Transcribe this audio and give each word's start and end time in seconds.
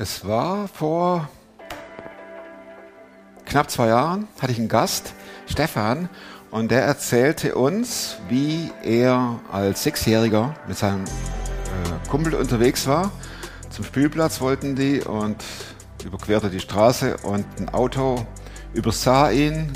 Es 0.00 0.24
war 0.24 0.68
vor 0.68 1.28
knapp 3.46 3.68
zwei 3.68 3.88
Jahren, 3.88 4.28
hatte 4.40 4.52
ich 4.52 4.58
einen 4.60 4.68
Gast, 4.68 5.12
Stefan, 5.46 6.08
und 6.52 6.70
der 6.70 6.84
erzählte 6.84 7.56
uns, 7.56 8.18
wie 8.28 8.70
er 8.84 9.40
als 9.50 9.82
Sechsjähriger 9.82 10.54
mit 10.68 10.78
seinem 10.78 11.04
äh, 11.04 12.08
Kumpel 12.08 12.34
unterwegs 12.34 12.86
war. 12.86 13.10
Zum 13.70 13.84
Spielplatz 13.84 14.40
wollten 14.40 14.76
die 14.76 15.00
und 15.00 15.42
überquerte 16.04 16.48
die 16.48 16.60
Straße 16.60 17.16
und 17.24 17.44
ein 17.58 17.68
Auto 17.68 18.24
übersah 18.74 19.32
ihn, 19.32 19.72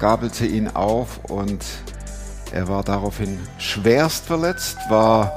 gabelte 0.00 0.46
ihn 0.46 0.66
auf 0.66 1.26
und 1.30 1.64
er 2.50 2.66
war 2.66 2.82
daraufhin 2.82 3.38
schwerst 3.58 4.24
verletzt, 4.24 4.78
war 4.88 5.32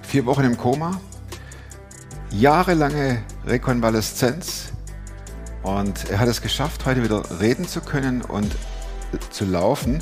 vier 0.00 0.24
Wochen 0.24 0.44
im 0.44 0.56
Koma, 0.56 0.98
jahrelange 2.38 3.22
Rekonvaleszenz 3.46 4.72
und 5.62 6.08
er 6.08 6.20
hat 6.20 6.28
es 6.28 6.40
geschafft, 6.40 6.86
heute 6.86 7.02
wieder 7.02 7.22
reden 7.40 7.66
zu 7.66 7.80
können 7.80 8.22
und 8.22 8.54
zu 9.30 9.44
laufen. 9.44 10.00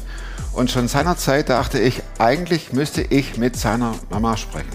Und 0.52 0.70
schon 0.70 0.88
seinerzeit 0.88 1.48
dachte 1.48 1.78
ich, 1.78 2.02
eigentlich 2.18 2.72
müsste 2.72 3.02
ich 3.02 3.36
mit 3.36 3.56
seiner 3.56 3.95
Mama 4.10 4.36
sprechen. 4.36 4.70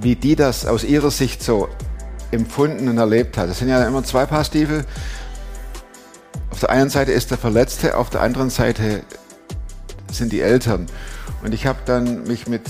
Wie 0.00 0.16
die 0.16 0.36
das 0.36 0.66
aus 0.66 0.84
ihrer 0.84 1.10
Sicht 1.10 1.42
so 1.42 1.68
empfunden 2.30 2.88
und 2.88 2.98
erlebt 2.98 3.38
hat. 3.38 3.48
Es 3.48 3.58
sind 3.58 3.68
ja 3.68 3.82
immer 3.86 4.04
zwei 4.04 4.26
Paar 4.26 4.44
Stiefel. 4.44 4.84
Auf 6.50 6.60
der 6.60 6.70
einen 6.70 6.90
Seite 6.90 7.12
ist 7.12 7.30
der 7.30 7.38
Verletzte, 7.38 7.96
auf 7.96 8.10
der 8.10 8.20
anderen 8.20 8.50
Seite 8.50 9.02
sind 10.12 10.32
die 10.32 10.40
Eltern. 10.40 10.86
Und 11.42 11.54
ich 11.54 11.66
habe 11.66 11.78
dann 11.84 12.24
mich 12.24 12.46
mit 12.46 12.62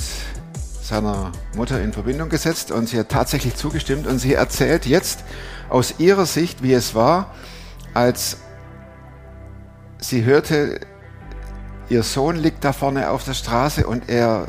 seiner 0.89 1.33
Mutter 1.55 1.83
in 1.83 1.93
Verbindung 1.93 2.31
gesetzt 2.31 2.71
und 2.71 2.89
sie 2.89 2.99
hat 2.99 3.11
tatsächlich 3.11 3.55
zugestimmt 3.57 4.07
und 4.07 4.19
sie 4.19 4.33
erzählt 4.33 4.87
jetzt 4.87 5.23
aus 5.69 5.97
ihrer 5.99 6.25
Sicht, 6.25 6.63
wie 6.63 6.73
es 6.73 6.95
war, 6.95 7.35
als 7.93 8.39
sie 9.99 10.25
hörte, 10.25 10.81
ihr 11.91 12.03
Sohn 12.03 12.37
liegt 12.37 12.65
da 12.65 12.73
vorne 12.73 13.11
auf 13.11 13.23
der 13.25 13.35
Straße 13.35 13.87
und 13.87 14.09
er 14.09 14.47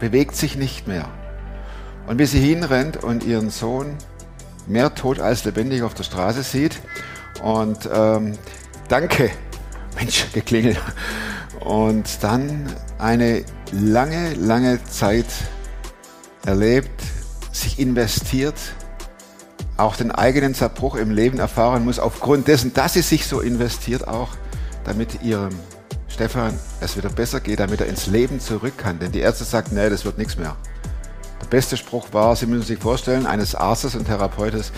bewegt 0.00 0.34
sich 0.34 0.56
nicht 0.56 0.88
mehr. 0.88 1.08
Und 2.08 2.18
wie 2.18 2.26
sie 2.26 2.40
hinrennt 2.40 2.96
und 2.96 3.22
ihren 3.22 3.50
Sohn 3.50 3.94
mehr 4.66 4.96
tot 4.96 5.20
als 5.20 5.44
lebendig 5.44 5.82
auf 5.82 5.94
der 5.94 6.02
Straße 6.02 6.42
sieht 6.42 6.80
und 7.40 7.88
ähm, 7.92 8.32
danke, 8.88 9.30
Mensch, 9.96 10.26
geklingelt. 10.32 10.80
Und 11.60 12.22
dann 12.22 12.66
eine 12.98 13.44
lange, 13.70 14.34
lange 14.34 14.82
Zeit 14.84 15.26
erlebt, 16.48 17.02
sich 17.52 17.78
investiert, 17.78 18.56
auch 19.76 19.96
den 19.96 20.10
eigenen 20.10 20.54
Zerbruch 20.54 20.96
im 20.96 21.10
Leben 21.10 21.38
erfahren 21.38 21.84
muss, 21.84 21.98
aufgrund 21.98 22.48
dessen, 22.48 22.72
dass 22.72 22.94
sie 22.94 23.02
sich 23.02 23.26
so 23.26 23.40
investiert, 23.40 24.08
auch 24.08 24.30
damit 24.84 25.22
ihrem 25.22 25.54
Stefan 26.08 26.58
es 26.80 26.96
wieder 26.96 27.10
besser 27.10 27.40
geht, 27.40 27.60
damit 27.60 27.82
er 27.82 27.86
ins 27.86 28.06
Leben 28.06 28.40
zurück 28.40 28.78
kann. 28.78 28.98
Denn 28.98 29.12
die 29.12 29.20
Ärzte 29.20 29.44
sagten, 29.44 29.74
nee, 29.74 29.90
das 29.90 30.06
wird 30.06 30.16
nichts 30.16 30.38
mehr. 30.38 30.56
Der 31.42 31.46
beste 31.48 31.76
Spruch 31.76 32.08
war, 32.12 32.34
Sie 32.34 32.46
müssen 32.46 32.66
sich 32.66 32.78
vorstellen, 32.78 33.26
eines 33.26 33.54
Arztes 33.54 33.94
und 33.94 34.06
Therapeutes, 34.06 34.72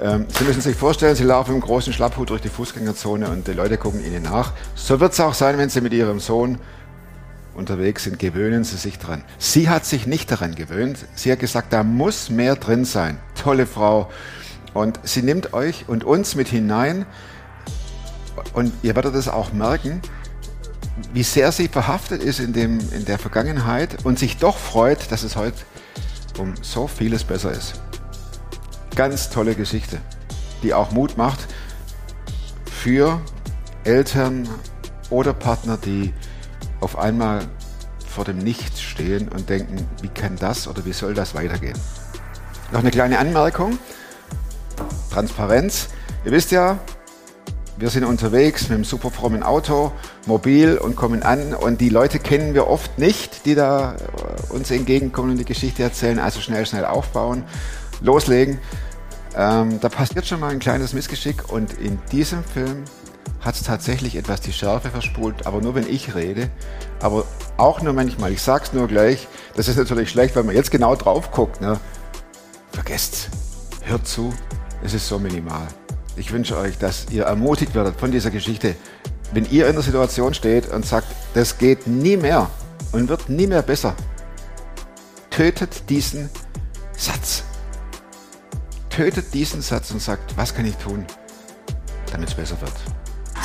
ähm, 0.00 0.26
Sie 0.36 0.44
müssen 0.44 0.62
sich 0.62 0.74
vorstellen, 0.74 1.14
Sie 1.16 1.24
laufen 1.24 1.54
im 1.54 1.60
großen 1.60 1.92
Schlapphut 1.92 2.30
durch 2.30 2.40
die 2.40 2.48
Fußgängerzone 2.48 3.28
und 3.28 3.46
die 3.46 3.52
Leute 3.52 3.76
gucken 3.76 4.04
Ihnen 4.04 4.22
nach. 4.22 4.54
So 4.74 4.98
wird 5.00 5.12
es 5.12 5.20
auch 5.20 5.34
sein, 5.34 5.58
wenn 5.58 5.68
Sie 5.68 5.82
mit 5.82 5.92
Ihrem 5.92 6.18
Sohn 6.18 6.58
unterwegs 7.60 8.04
sind, 8.04 8.18
gewöhnen 8.18 8.64
Sie 8.64 8.76
sich 8.76 8.98
dran. 8.98 9.22
Sie 9.38 9.68
hat 9.68 9.84
sich 9.86 10.06
nicht 10.06 10.30
daran 10.30 10.56
gewöhnt. 10.56 10.98
Sie 11.14 11.30
hat 11.30 11.38
gesagt, 11.38 11.72
da 11.72 11.84
muss 11.84 12.30
mehr 12.30 12.56
drin 12.56 12.84
sein. 12.84 13.18
Tolle 13.40 13.66
Frau. 13.66 14.10
Und 14.74 14.98
sie 15.04 15.22
nimmt 15.22 15.52
euch 15.52 15.84
und 15.88 16.02
uns 16.02 16.34
mit 16.34 16.48
hinein. 16.48 17.06
Und 18.52 18.72
ihr 18.82 18.96
werdet 18.96 19.14
es 19.14 19.28
auch 19.28 19.52
merken, 19.52 20.00
wie 21.12 21.22
sehr 21.22 21.52
sie 21.52 21.68
verhaftet 21.68 22.22
ist 22.22 22.40
in, 22.40 22.52
dem, 22.52 22.80
in 22.92 23.04
der 23.04 23.18
Vergangenheit 23.18 24.04
und 24.04 24.18
sich 24.18 24.38
doch 24.38 24.56
freut, 24.56 25.12
dass 25.12 25.22
es 25.22 25.36
heute 25.36 25.58
um 26.38 26.54
so 26.62 26.86
vieles 26.86 27.24
besser 27.24 27.52
ist. 27.52 27.80
Ganz 28.96 29.30
tolle 29.30 29.54
Geschichte, 29.54 29.98
die 30.62 30.74
auch 30.74 30.92
Mut 30.92 31.16
macht 31.16 31.40
für 32.70 33.20
Eltern 33.84 34.48
oder 35.10 35.32
Partner, 35.32 35.76
die 35.76 36.12
auf 36.80 36.98
einmal 36.98 37.42
vor 38.06 38.24
dem 38.24 38.38
Nichts 38.38 38.80
stehen 38.80 39.28
und 39.28 39.48
denken, 39.48 39.86
wie 40.02 40.08
kann 40.08 40.36
das 40.36 40.66
oder 40.66 40.84
wie 40.84 40.92
soll 40.92 41.14
das 41.14 41.34
weitergehen? 41.34 41.78
Noch 42.72 42.80
eine 42.80 42.90
kleine 42.90 43.18
Anmerkung. 43.18 43.78
Transparenz. 45.10 45.88
Ihr 46.24 46.32
wisst 46.32 46.50
ja, 46.50 46.78
wir 47.76 47.88
sind 47.88 48.04
unterwegs 48.04 48.64
mit 48.64 48.72
einem 48.72 48.84
super 48.84 49.10
frommen 49.10 49.42
Auto, 49.42 49.92
mobil 50.26 50.76
und 50.76 50.96
kommen 50.96 51.22
an 51.22 51.54
und 51.54 51.80
die 51.80 51.88
Leute 51.88 52.18
kennen 52.18 52.52
wir 52.52 52.66
oft 52.66 52.98
nicht, 52.98 53.46
die 53.46 53.54
da 53.54 53.94
äh, 53.94 54.52
uns 54.52 54.70
entgegenkommen 54.70 55.30
und 55.30 55.38
die 55.38 55.44
Geschichte 55.44 55.82
erzählen. 55.82 56.18
Also 56.18 56.40
schnell, 56.40 56.66
schnell 56.66 56.84
aufbauen, 56.84 57.44
loslegen. 58.02 58.58
Ähm, 59.34 59.80
da 59.80 59.88
passiert 59.88 60.26
schon 60.26 60.40
mal 60.40 60.50
ein 60.50 60.58
kleines 60.58 60.92
Missgeschick 60.92 61.50
und 61.52 61.72
in 61.74 61.98
diesem 62.12 62.44
Film 62.44 62.84
hat 63.40 63.54
es 63.54 63.62
tatsächlich 63.62 64.16
etwas 64.16 64.40
die 64.40 64.52
Schärfe 64.52 64.90
verspult, 64.90 65.46
aber 65.46 65.60
nur 65.60 65.74
wenn 65.74 65.88
ich 65.88 66.14
rede. 66.14 66.50
Aber 67.00 67.24
auch 67.56 67.80
nur 67.80 67.92
manchmal. 67.92 68.32
Ich 68.32 68.42
sag's 68.42 68.72
nur 68.72 68.86
gleich. 68.86 69.28
Das 69.56 69.68
ist 69.68 69.76
natürlich 69.76 70.10
schlecht, 70.10 70.36
weil 70.36 70.44
man 70.44 70.54
jetzt 70.54 70.70
genau 70.70 70.94
drauf 70.94 71.30
guckt. 71.30 71.60
Ne? 71.60 71.80
Vergesst's. 72.72 73.28
Hört 73.82 74.06
zu. 74.06 74.32
Es 74.82 74.94
ist 74.94 75.08
so 75.08 75.18
minimal. 75.18 75.66
Ich 76.16 76.32
wünsche 76.32 76.56
euch, 76.58 76.76
dass 76.76 77.06
ihr 77.10 77.24
ermutigt 77.24 77.74
werdet 77.74 77.98
von 77.98 78.10
dieser 78.10 78.30
Geschichte. 78.30 78.76
Wenn 79.32 79.50
ihr 79.50 79.68
in 79.68 79.74
der 79.74 79.82
Situation 79.82 80.34
steht 80.34 80.68
und 80.68 80.84
sagt, 80.84 81.06
das 81.34 81.56
geht 81.56 81.86
nie 81.86 82.16
mehr 82.16 82.50
und 82.92 83.08
wird 83.08 83.28
nie 83.28 83.46
mehr 83.46 83.62
besser, 83.62 83.94
tötet 85.30 85.88
diesen 85.88 86.28
Satz. 86.96 87.44
Tötet 88.90 89.32
diesen 89.32 89.62
Satz 89.62 89.90
und 89.92 90.02
sagt, 90.02 90.36
was 90.36 90.54
kann 90.54 90.66
ich 90.66 90.76
tun, 90.76 91.06
damit 92.12 92.28
es 92.28 92.34
besser 92.34 92.60
wird. 92.60 92.99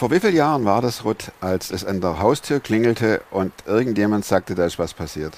Vor 0.00 0.10
wie 0.10 0.18
vielen 0.18 0.34
Jahren 0.34 0.64
war 0.64 0.80
das, 0.80 1.04
Ruth, 1.04 1.30
als 1.42 1.70
es 1.70 1.84
an 1.84 2.00
der 2.00 2.20
Haustür 2.20 2.58
klingelte 2.58 3.20
und 3.30 3.52
irgendjemand 3.66 4.24
sagte, 4.24 4.54
da 4.54 4.64
ist 4.64 4.78
was 4.78 4.94
passiert? 4.94 5.36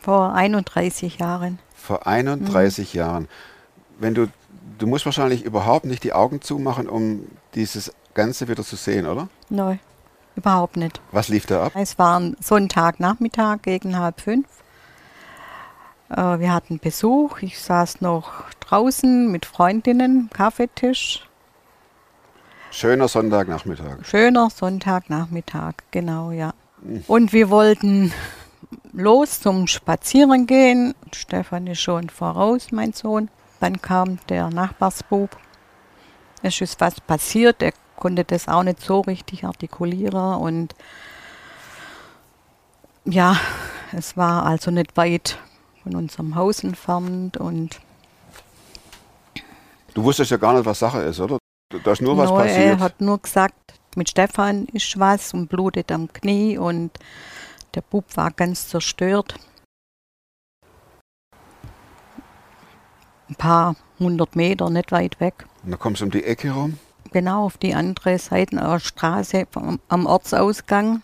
Vor 0.00 0.32
31 0.32 1.18
Jahren. 1.18 1.58
Vor 1.74 2.06
31 2.06 2.94
Jahren. 2.94 3.28
Wenn 3.98 4.14
du, 4.14 4.28
du 4.78 4.86
musst 4.86 5.04
wahrscheinlich 5.04 5.44
überhaupt 5.44 5.84
nicht 5.84 6.02
die 6.02 6.14
Augen 6.14 6.40
zumachen, 6.40 6.88
um 6.88 7.26
dieses 7.54 7.92
Ganze 8.14 8.48
wieder 8.48 8.64
zu 8.64 8.76
sehen, 8.76 9.06
oder? 9.06 9.28
Nein, 9.50 9.80
überhaupt 10.34 10.78
nicht. 10.78 11.02
Was 11.12 11.28
lief 11.28 11.44
da 11.44 11.64
ab? 11.64 11.72
Es 11.74 11.98
war 11.98 12.18
ein 12.18 12.38
Sonntagnachmittag 12.40 13.58
gegen 13.60 13.98
halb 13.98 14.22
fünf. 14.22 14.46
Äh, 16.08 16.38
wir 16.38 16.54
hatten 16.54 16.78
Besuch. 16.78 17.42
Ich 17.42 17.60
saß 17.60 18.00
noch 18.00 18.48
draußen 18.60 19.30
mit 19.30 19.44
Freundinnen, 19.44 20.30
Kaffeetisch. 20.32 21.27
Schöner 22.70 23.08
Sonntagnachmittag. 23.08 24.04
Schöner 24.04 24.50
Sonntagnachmittag, 24.50 25.74
genau, 25.90 26.30
ja. 26.30 26.52
Und 27.06 27.32
wir 27.32 27.50
wollten 27.50 28.12
los 28.92 29.40
zum 29.40 29.66
Spazieren 29.66 30.46
gehen. 30.46 30.94
Stefan 31.12 31.66
ist 31.66 31.80
schon 31.80 32.08
voraus, 32.10 32.70
mein 32.70 32.92
Sohn. 32.92 33.30
Dann 33.60 33.80
kam 33.82 34.18
der 34.28 34.50
Nachbarsbub. 34.50 35.36
Es 36.42 36.60
ist 36.60 36.80
was 36.80 37.00
passiert. 37.00 37.62
Er 37.62 37.72
konnte 37.96 38.24
das 38.24 38.46
auch 38.48 38.62
nicht 38.62 38.80
so 38.80 39.00
richtig 39.00 39.44
artikulieren. 39.44 40.34
Und 40.36 40.74
ja, 43.04 43.36
es 43.92 44.16
war 44.16 44.44
also 44.44 44.70
nicht 44.70 44.96
weit 44.96 45.38
von 45.82 45.96
unserem 45.96 46.36
Haus 46.36 46.62
entfernt. 46.62 47.36
Und 47.36 47.80
Du 49.94 50.04
wusstest 50.04 50.30
ja 50.30 50.36
gar 50.36 50.52
nicht, 50.54 50.64
was 50.64 50.78
Sache 50.78 51.00
ist, 51.00 51.18
oder? 51.18 51.38
Da 51.70 51.92
ist 51.92 52.00
nur 52.00 52.16
was 52.16 52.30
Neu, 52.30 52.36
passiert. 52.36 52.66
Er 52.66 52.80
hat 52.80 53.00
nur 53.00 53.18
gesagt, 53.18 53.54
mit 53.94 54.08
Stefan 54.08 54.66
ist 54.72 54.98
was 54.98 55.34
und 55.34 55.48
blutet 55.48 55.92
am 55.92 56.10
Knie 56.10 56.56
und 56.56 56.90
der 57.74 57.82
Bub 57.82 58.04
war 58.16 58.30
ganz 58.30 58.68
zerstört. 58.68 59.34
Ein 63.28 63.34
paar 63.34 63.76
100 64.00 64.34
Meter, 64.34 64.70
nicht 64.70 64.92
weit 64.92 65.20
weg. 65.20 65.46
Und 65.62 65.72
dann 65.72 65.78
kommst 65.78 66.00
du 66.00 66.06
um 66.06 66.10
die 66.10 66.24
Ecke 66.24 66.50
rum. 66.52 66.78
Genau 67.12 67.44
auf 67.44 67.58
die 67.58 67.74
andere 67.74 68.18
Seite 68.18 68.56
der 68.56 68.80
Straße 68.80 69.46
vom, 69.50 69.78
am 69.88 70.06
Ortsausgang, 70.06 71.02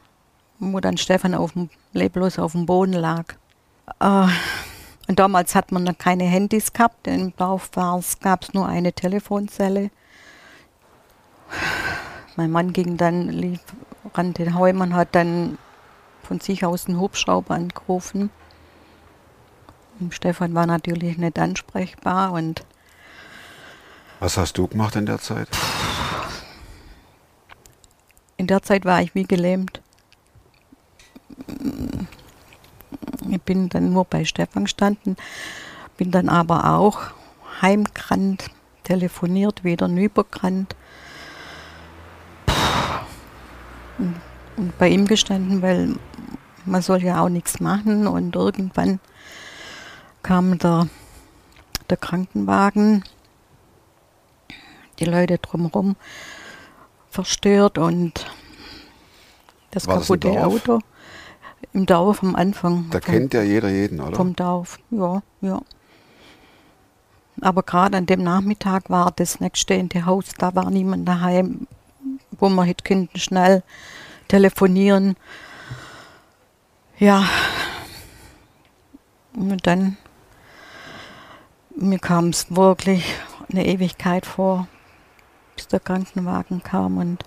wo 0.59 0.81
dann 0.81 0.97
Stefan 0.97 1.35
auf 1.35 1.53
dem, 1.53 1.69
leblos 1.93 2.39
auf 2.39 2.53
dem 2.53 2.65
Boden 2.65 2.95
lag. 2.95 3.35
Äh, 4.01 4.29
und 5.09 5.19
damals 5.19 5.55
hat 5.55 5.73
man 5.73 5.85
noch 5.85 5.99
keine 5.99 6.25
Handys 6.25 6.73
gehabt. 6.73 7.07
Im 7.07 7.37
Dorf 7.37 7.71
gab 7.73 8.43
es 8.43 8.55
nur 8.55 8.67
eine 8.67 8.95
Telefonzelle. 8.95 9.91
Mein 12.37 12.51
Mann 12.51 12.73
ging 12.73 12.97
dann, 12.97 13.29
lief, 13.29 13.61
rannte 14.15 14.55
heim 14.55 14.81
und 14.81 14.95
hat 14.95 15.15
dann 15.15 15.59
von 16.23 16.41
sich 16.41 16.65
aus 16.65 16.87
einen 16.87 16.99
Hubschrauber 17.01 17.55
angerufen. 17.55 18.31
Und 20.01 20.15
Stefan 20.15 20.55
war 20.55 20.67
natürlich 20.67 21.19
nicht 21.19 21.39
ansprechbar 21.39 22.33
und 22.33 22.65
Was 24.21 24.37
hast 24.37 24.59
du 24.59 24.67
gemacht 24.67 24.97
in 24.97 25.07
der 25.07 25.19
Zeit? 25.19 25.49
in 28.37 28.49
der 28.49 28.63
Zeit 28.63 28.85
war 28.85 29.01
ich 29.01 29.15
wie 29.15 29.25
gelähmt. 29.25 29.81
Ich 33.31 33.41
bin 33.43 33.69
dann 33.69 33.93
nur 33.93 34.05
bei 34.05 34.25
Stefan 34.25 34.65
gestanden, 34.65 35.17
bin 35.97 36.11
dann 36.11 36.29
aber 36.29 36.75
auch 36.75 37.01
heimgerannt, 37.63 38.51
telefoniert, 38.83 39.65
wieder 39.65 39.89
rübergerannt. 39.89 40.77
Und, 43.99 44.21
und 44.57 44.64
bei 44.79 44.89
ihm 44.89 45.07
gestanden, 45.07 45.63
weil 45.63 45.97
man 46.65 46.83
soll 46.83 47.03
ja 47.03 47.23
auch 47.23 47.29
nichts 47.29 47.61
machen 47.61 48.07
und 48.07 48.35
irgendwann 48.35 49.01
kam 50.23 50.59
der, 50.59 50.89
der 51.91 51.97
Krankenwagen, 51.97 53.05
die 54.99 55.05
Leute 55.05 55.39
drumherum 55.39 55.97
verstört 57.11 57.79
und 57.79 58.27
das 59.71 59.87
War 59.87 59.97
das 59.99 60.07
kaputte 60.09 60.29
Dorf? 60.29 60.43
Auto 60.45 60.79
im 61.73 61.87
Dorf 61.87 62.23
am 62.23 62.37
Anfang. 62.37 62.87
Da 62.91 63.01
vom- 63.01 63.15
kennt 63.15 63.35
ja 63.35 63.43
jeder 63.43 63.69
jeden, 63.71 64.01
oder? 64.01 64.17
vom 64.17 64.35
Dorf, 64.37 64.79
ja, 64.91 65.23
ja. 65.41 65.61
Aber 67.41 67.63
gerade 67.65 67.97
an 67.97 68.07
dem 68.07 68.23
Nachmittag 68.23 68.89
war 68.91 69.13
das 69.15 69.41
nächststehende 69.41 70.07
Haus, 70.07 70.27
da 70.39 70.55
war 70.55 70.71
niemand 70.71 71.07
daheim, 71.07 71.67
wo 72.39 72.49
man 72.49 72.67
hätte 72.67 72.85
können 72.85 73.09
schnell 73.17 73.63
telefonieren. 74.35 75.15
Ja. 76.99 77.25
Und 79.33 79.65
dann, 79.65 79.97
mir 81.77 82.01
kam 82.01 82.31
es 82.31 82.47
wirklich 82.51 83.15
eine 83.49 83.65
Ewigkeit 83.65 84.27
vor, 84.27 84.67
bis 85.55 85.69
der 85.69 85.79
Krankenwagen 85.79 86.65
kam 86.65 86.99
und 86.99 87.23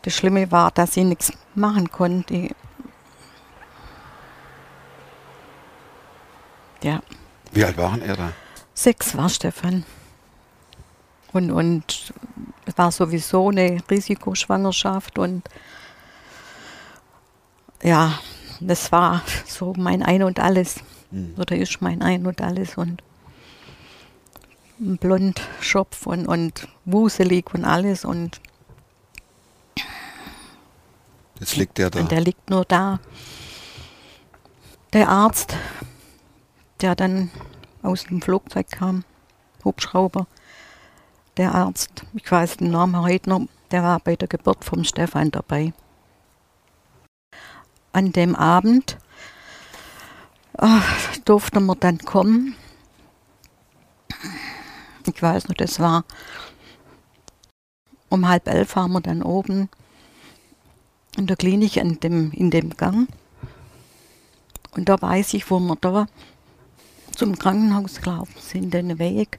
das 0.00 0.14
Schlimme 0.14 0.50
war, 0.50 0.70
dass 0.70 0.96
ich 0.96 1.04
nichts 1.04 1.30
machen 1.54 1.90
konnte. 1.90 2.34
Ich, 2.34 2.54
ja, 6.82 7.02
Wie 7.52 7.64
alt 7.64 7.76
waren 7.76 8.00
er 8.00 8.16
da? 8.16 8.32
Sechs 8.72 9.14
war 9.14 9.28
Stefan. 9.28 9.84
Und, 11.32 11.50
und 11.50 12.12
es 12.66 12.78
war 12.78 12.90
sowieso 12.90 13.50
eine 13.50 13.78
Risikoschwangerschaft 13.90 15.18
und 15.18 15.48
ja, 17.82 18.18
das 18.60 18.90
war 18.90 19.22
so 19.46 19.72
mein 19.76 20.02
Ein 20.02 20.22
und 20.22 20.40
Alles. 20.40 20.80
Oder 21.38 21.56
ist 21.56 21.80
mein 21.80 22.02
Ein 22.02 22.26
und 22.26 22.40
Alles 22.40 22.76
und 22.76 23.02
ein 24.80 24.96
Blondschopf 24.96 26.06
und, 26.06 26.26
und 26.26 26.68
wuselig 26.84 27.52
und 27.54 27.64
alles 27.64 28.04
und, 28.04 28.40
Jetzt 31.40 31.56
liegt 31.56 31.78
der 31.78 31.90
da. 31.90 32.00
und 32.00 32.10
der 32.10 32.20
liegt 32.20 32.50
nur 32.50 32.64
da. 32.64 33.00
Der 34.92 35.08
Arzt, 35.08 35.56
der 36.80 36.94
dann 36.94 37.30
aus 37.82 38.04
dem 38.04 38.22
Flugzeug 38.22 38.70
kam, 38.70 39.04
Hubschrauber, 39.64 40.26
der 41.38 41.54
Arzt, 41.54 42.04
ich 42.14 42.30
weiß 42.30 42.58
den 42.58 42.72
Namen 42.72 43.00
heute 43.00 43.30
noch, 43.30 43.46
der 43.70 43.82
war 43.82 44.00
bei 44.00 44.16
der 44.16 44.28
Geburt 44.28 44.64
vom 44.64 44.84
Stefan 44.84 45.30
dabei. 45.30 45.72
An 47.92 48.12
dem 48.12 48.34
Abend 48.34 48.98
ah, 50.58 50.82
durften 51.24 51.64
wir 51.66 51.76
dann 51.76 51.98
kommen. 51.98 52.54
Ich 55.06 55.22
weiß 55.22 55.48
noch, 55.48 55.54
das 55.54 55.78
war 55.80 56.04
um 58.08 58.26
halb 58.28 58.48
elf 58.48 58.74
waren 58.76 58.92
wir 58.92 59.00
dann 59.00 59.22
oben 59.22 59.68
in 61.16 61.26
der 61.26 61.36
Klinik 61.36 61.76
in 61.76 62.00
dem, 62.00 62.32
in 62.32 62.50
dem 62.50 62.70
Gang. 62.76 63.08
Und 64.72 64.88
da 64.88 65.00
weiß 65.00 65.34
ich, 65.34 65.50
wo 65.50 65.58
wir 65.60 65.76
da 65.76 66.06
zum 67.14 67.38
Krankenhaus 67.38 68.00
gelaufen 68.00 68.34
sind, 68.40 68.74
den 68.74 68.98
Weg, 68.98 69.38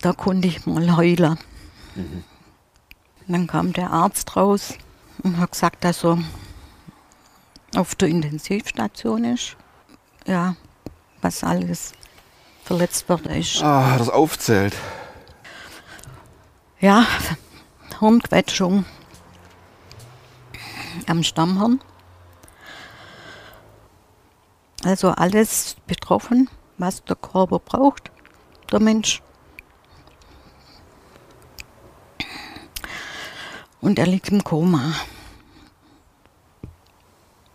da 0.00 0.12
konnte 0.12 0.48
ich 0.48 0.66
mal 0.66 0.96
heulen. 0.96 1.38
Und 1.96 2.24
dann 3.26 3.46
kam 3.46 3.72
der 3.72 3.90
Arzt 3.90 4.36
raus 4.36 4.74
und 5.22 5.38
hat 5.38 5.52
gesagt, 5.52 5.84
dass 5.84 6.04
er 6.04 6.18
auf 7.76 7.94
der 7.94 8.08
Intensivstation 8.08 9.24
ist. 9.24 9.56
Ja, 10.26 10.56
was 11.20 11.44
alles 11.44 11.92
verletzt 12.64 13.08
worden 13.08 13.32
ist. 13.32 13.62
Ah, 13.62 13.96
das 13.98 14.08
aufzählt. 14.08 14.74
Ja, 16.80 17.06
Hirnquetschung 17.98 18.84
am 21.06 21.22
Stammhirn. 21.22 21.80
Also 24.84 25.10
alles 25.10 25.76
betroffen, 25.86 26.48
was 26.76 27.02
der 27.04 27.16
Körper 27.16 27.58
braucht, 27.58 28.10
der 28.70 28.80
Mensch. 28.80 29.22
Und 33.80 33.98
er 33.98 34.06
liegt 34.06 34.28
im 34.30 34.42
Koma. 34.42 34.94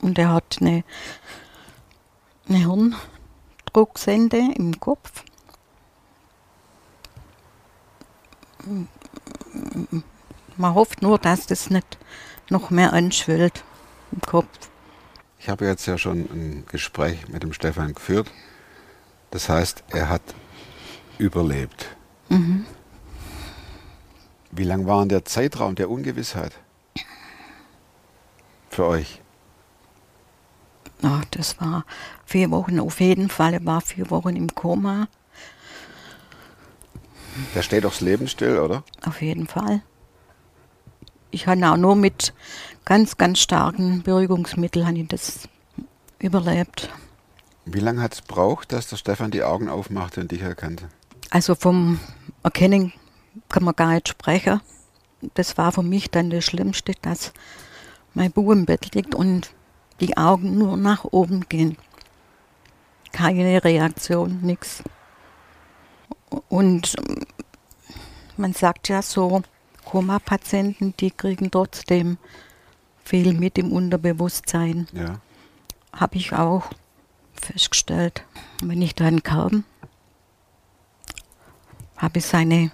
Und 0.01 0.17
er 0.17 0.29
hat 0.33 0.57
eine, 0.59 0.83
eine 2.47 2.57
Hirndrucksende 2.57 4.41
im 4.55 4.79
Kopf. 4.79 5.23
Man 10.57 10.73
hofft 10.73 11.01
nur, 11.01 11.19
dass 11.19 11.47
das 11.47 11.69
nicht 11.69 11.97
noch 12.49 12.69
mehr 12.69 12.93
anschwillt 12.93 13.63
im 14.11 14.21
Kopf. 14.21 14.69
Ich 15.39 15.49
habe 15.49 15.65
jetzt 15.65 15.85
ja 15.87 15.97
schon 15.97 16.19
ein 16.19 16.65
Gespräch 16.69 17.27
mit 17.27 17.43
dem 17.43 17.51
Stefan 17.53 17.93
geführt. 17.93 18.31
Das 19.31 19.49
heißt, 19.49 19.83
er 19.89 20.09
hat 20.09 20.21
überlebt. 21.17 21.95
Wie 24.55 24.63
lang 24.65 24.85
war 24.85 24.99
denn 24.99 25.09
der 25.09 25.25
Zeitraum 25.25 25.73
der 25.73 25.89
Ungewissheit 25.89 26.53
für 28.69 28.85
euch? 28.85 29.19
Ja, 31.01 31.21
das 31.31 31.59
war 31.59 31.85
vier 32.23 32.51
Wochen 32.51 32.79
auf 32.79 32.99
jeden 32.99 33.29
Fall. 33.29 33.55
Er 33.55 33.65
war 33.65 33.81
vier 33.81 34.11
Wochen 34.11 34.35
im 34.35 34.53
Koma, 34.53 35.07
Da 37.55 37.63
steht 37.63 37.83
doch 37.83 37.91
das 37.91 38.01
Leben 38.01 38.27
still, 38.27 38.59
oder? 38.59 38.83
auf 39.03 39.23
jeden 39.23 39.47
Fall. 39.47 39.81
Ich 41.31 41.47
habe 41.47 41.67
auch 41.67 41.77
nur 41.77 41.95
mit 41.95 42.31
ganz, 42.85 43.17
ganz 43.17 43.39
starken 43.39 44.03
Beruhigungsmitteln 44.03 44.95
ich 44.95 45.07
das 45.07 45.49
überlebt. 46.19 46.89
Wie 47.65 47.79
lange 47.79 48.03
hat 48.03 48.13
es 48.13 48.21
gebraucht, 48.21 48.71
dass 48.71 48.87
der 48.87 48.97
Stefan 48.97 49.31
die 49.31 49.41
Augen 49.41 49.67
aufmachte 49.67 50.21
und 50.21 50.31
dich 50.31 50.41
erkannte? 50.41 50.89
Also 51.31 51.55
vom 51.55 51.99
Erkennen 52.43 52.93
kann 53.49 53.63
man 53.63 53.75
gar 53.75 53.93
nicht 53.93 54.09
sprechen. 54.09 54.61
Das 55.35 55.57
war 55.57 55.71
für 55.71 55.83
mich 55.83 56.09
dann 56.11 56.29
das 56.29 56.43
Schlimmste, 56.45 56.93
dass 57.01 57.33
mein 58.13 58.31
Bub 58.31 58.51
im 58.51 58.65
Bett 58.65 58.93
liegt 58.93 59.15
und 59.15 59.53
die 59.99 60.17
Augen 60.17 60.57
nur 60.57 60.77
nach 60.77 61.05
oben 61.05 61.47
gehen. 61.47 61.77
Keine 63.11 63.63
Reaktion, 63.63 64.41
nichts. 64.41 64.83
Und 66.49 66.95
ähm, 67.07 67.25
man 68.37 68.53
sagt 68.53 68.89
ja 68.89 69.01
so, 69.01 69.43
Koma-Patienten, 69.85 70.95
die 70.99 71.11
kriegen 71.11 71.51
trotzdem 71.51 72.17
viel 73.05 73.33
mit 73.33 73.57
im 73.57 73.71
Unterbewusstsein 73.71 74.87
Ja. 74.93 75.19
habe 75.91 76.15
ich 76.15 76.33
auch 76.33 76.63
festgestellt. 77.33 78.23
Wenn 78.63 78.81
ich 78.81 78.95
dann 78.95 79.21
kam, 79.23 79.65
habe 81.97 82.19
ich 82.19 82.25
seine, 82.25 82.71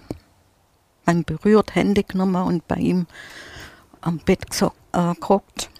man 1.10 1.24
berührt 1.24 1.74
Hände 1.74 2.04
genommen 2.04 2.42
und 2.46 2.66
bei 2.68 2.76
ihm 2.76 3.06
am 4.00 4.18
Bett 4.18 4.46
geso- 4.50 4.72
äh, 4.92 5.14
geguckt. 5.14 5.70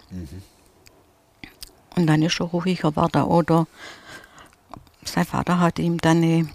Und 1.97 2.07
dann 2.07 2.23
ist 2.23 2.41
er 2.41 2.47
ruhiger 2.47 2.91
geworden. 2.91 3.23
Oder 3.23 3.67
sein 5.05 5.25
Vater 5.25 5.61
hat 5.61 5.79
ihm 5.79 5.99
dann 5.99 6.19
eine, 6.19 6.49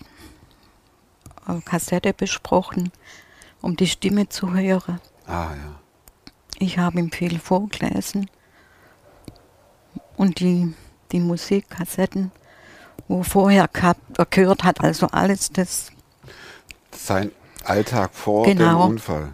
äh, 1.47 1.61
Kassette 1.63 2.13
besprochen, 2.13 2.91
um 3.61 3.75
die 3.75 3.87
Stimme 3.87 4.27
zu 4.29 4.53
hören. 4.53 4.99
Ah 5.25 5.51
ja. 5.51 5.79
Ich 6.59 6.77
habe 6.77 6.99
ihm 6.99 7.11
viel 7.11 7.39
vorgelesen. 7.39 8.29
Und 10.17 10.39
die, 10.39 10.73
die 11.11 11.19
Musikkassetten, 11.19 12.31
wo 13.07 13.19
er 13.19 13.23
vorher 13.25 13.67
gehabt, 13.67 14.01
er 14.17 14.25
gehört 14.25 14.63
hat, 14.63 14.81
also 14.81 15.07
alles 15.07 15.49
das. 15.51 15.91
Sein 16.91 17.31
Alltag 17.65 18.13
vor 18.13 18.45
Genau. 18.45 18.83
dem 18.83 18.91
Unfall. 18.91 19.29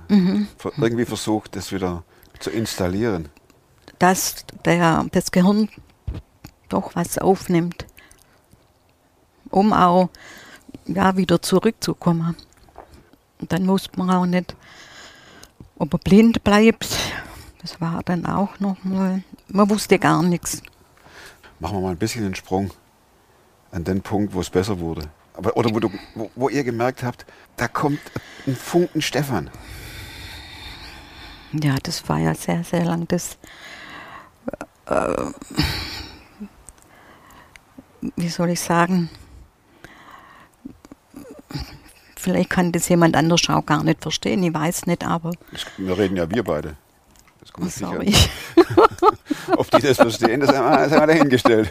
Ver- 0.57 0.71
Irgendwie 0.77 1.05
versucht, 1.05 1.55
das 1.55 1.71
wieder 1.71 2.03
zu 2.39 2.49
installieren. 2.49 3.29
dass 3.99 4.45
der, 4.65 5.05
das 5.11 5.31
Gehirn 5.31 5.69
doch 6.69 6.95
was 6.95 7.17
aufnimmt, 7.19 7.85
um 9.49 9.73
auch 9.73 10.09
ja, 10.85 11.15
wieder 11.17 11.41
zurückzukommen. 11.41 12.35
Und 13.39 13.51
dann 13.51 13.65
muss 13.65 13.89
man 13.95 14.09
auch 14.09 14.25
nicht, 14.25 14.55
ob 15.77 15.93
er 15.93 15.99
blind 15.99 16.43
bleibt, 16.43 16.97
das 17.61 17.79
war 17.81 18.01
dann 18.03 18.25
auch 18.25 18.59
nochmal, 18.59 19.23
man 19.49 19.69
wusste 19.69 19.99
gar 19.99 20.23
nichts. 20.23 20.61
Machen 21.59 21.77
wir 21.77 21.81
mal 21.81 21.91
ein 21.91 21.97
bisschen 21.97 22.23
den 22.23 22.33
Sprung 22.35 22.71
an 23.71 23.83
den 23.83 24.01
Punkt, 24.01 24.33
wo 24.33 24.41
es 24.41 24.49
besser 24.49 24.79
wurde. 24.79 25.09
Aber, 25.33 25.55
oder 25.55 25.73
wo, 25.73 25.79
du, 25.79 25.91
wo, 26.15 26.31
wo 26.35 26.49
ihr 26.49 26.63
gemerkt 26.63 27.03
habt, 27.03 27.25
da 27.57 27.67
kommt 27.67 27.99
ein 28.47 28.55
Funken 28.55 29.01
Stefan. 29.01 29.49
Ja, 31.53 31.75
das 31.83 32.07
war 32.07 32.19
ja 32.19 32.33
sehr, 32.33 32.63
sehr 32.63 32.85
lang. 32.85 33.07
Das, 33.07 33.37
äh, 34.85 35.25
wie 38.15 38.29
soll 38.29 38.49
ich 38.49 38.59
sagen? 38.61 39.09
Vielleicht 42.15 42.49
kann 42.51 42.71
das 42.71 42.87
jemand 42.87 43.15
anders 43.15 43.49
auch 43.49 43.65
gar 43.65 43.83
nicht 43.83 44.01
verstehen, 44.01 44.43
ich 44.43 44.53
weiß 44.53 44.85
nicht, 44.85 45.03
aber 45.03 45.31
wir 45.77 45.97
reden 45.97 46.17
ja 46.17 46.29
wir 46.29 46.43
beide. 46.43 46.77
Das 47.41 47.51
kommt 47.53 47.71
sicher. 47.71 47.87
sorry. 47.87 48.13
Ob 49.57 49.69
die 49.71 49.81
das 49.81 49.97
verstehen, 49.97 50.39
das 50.39 50.55
haben 50.55 50.69
wir, 50.71 50.77
das 50.77 50.91
haben 50.91 51.01
wir 51.01 51.07
dahingestellt. 51.07 51.69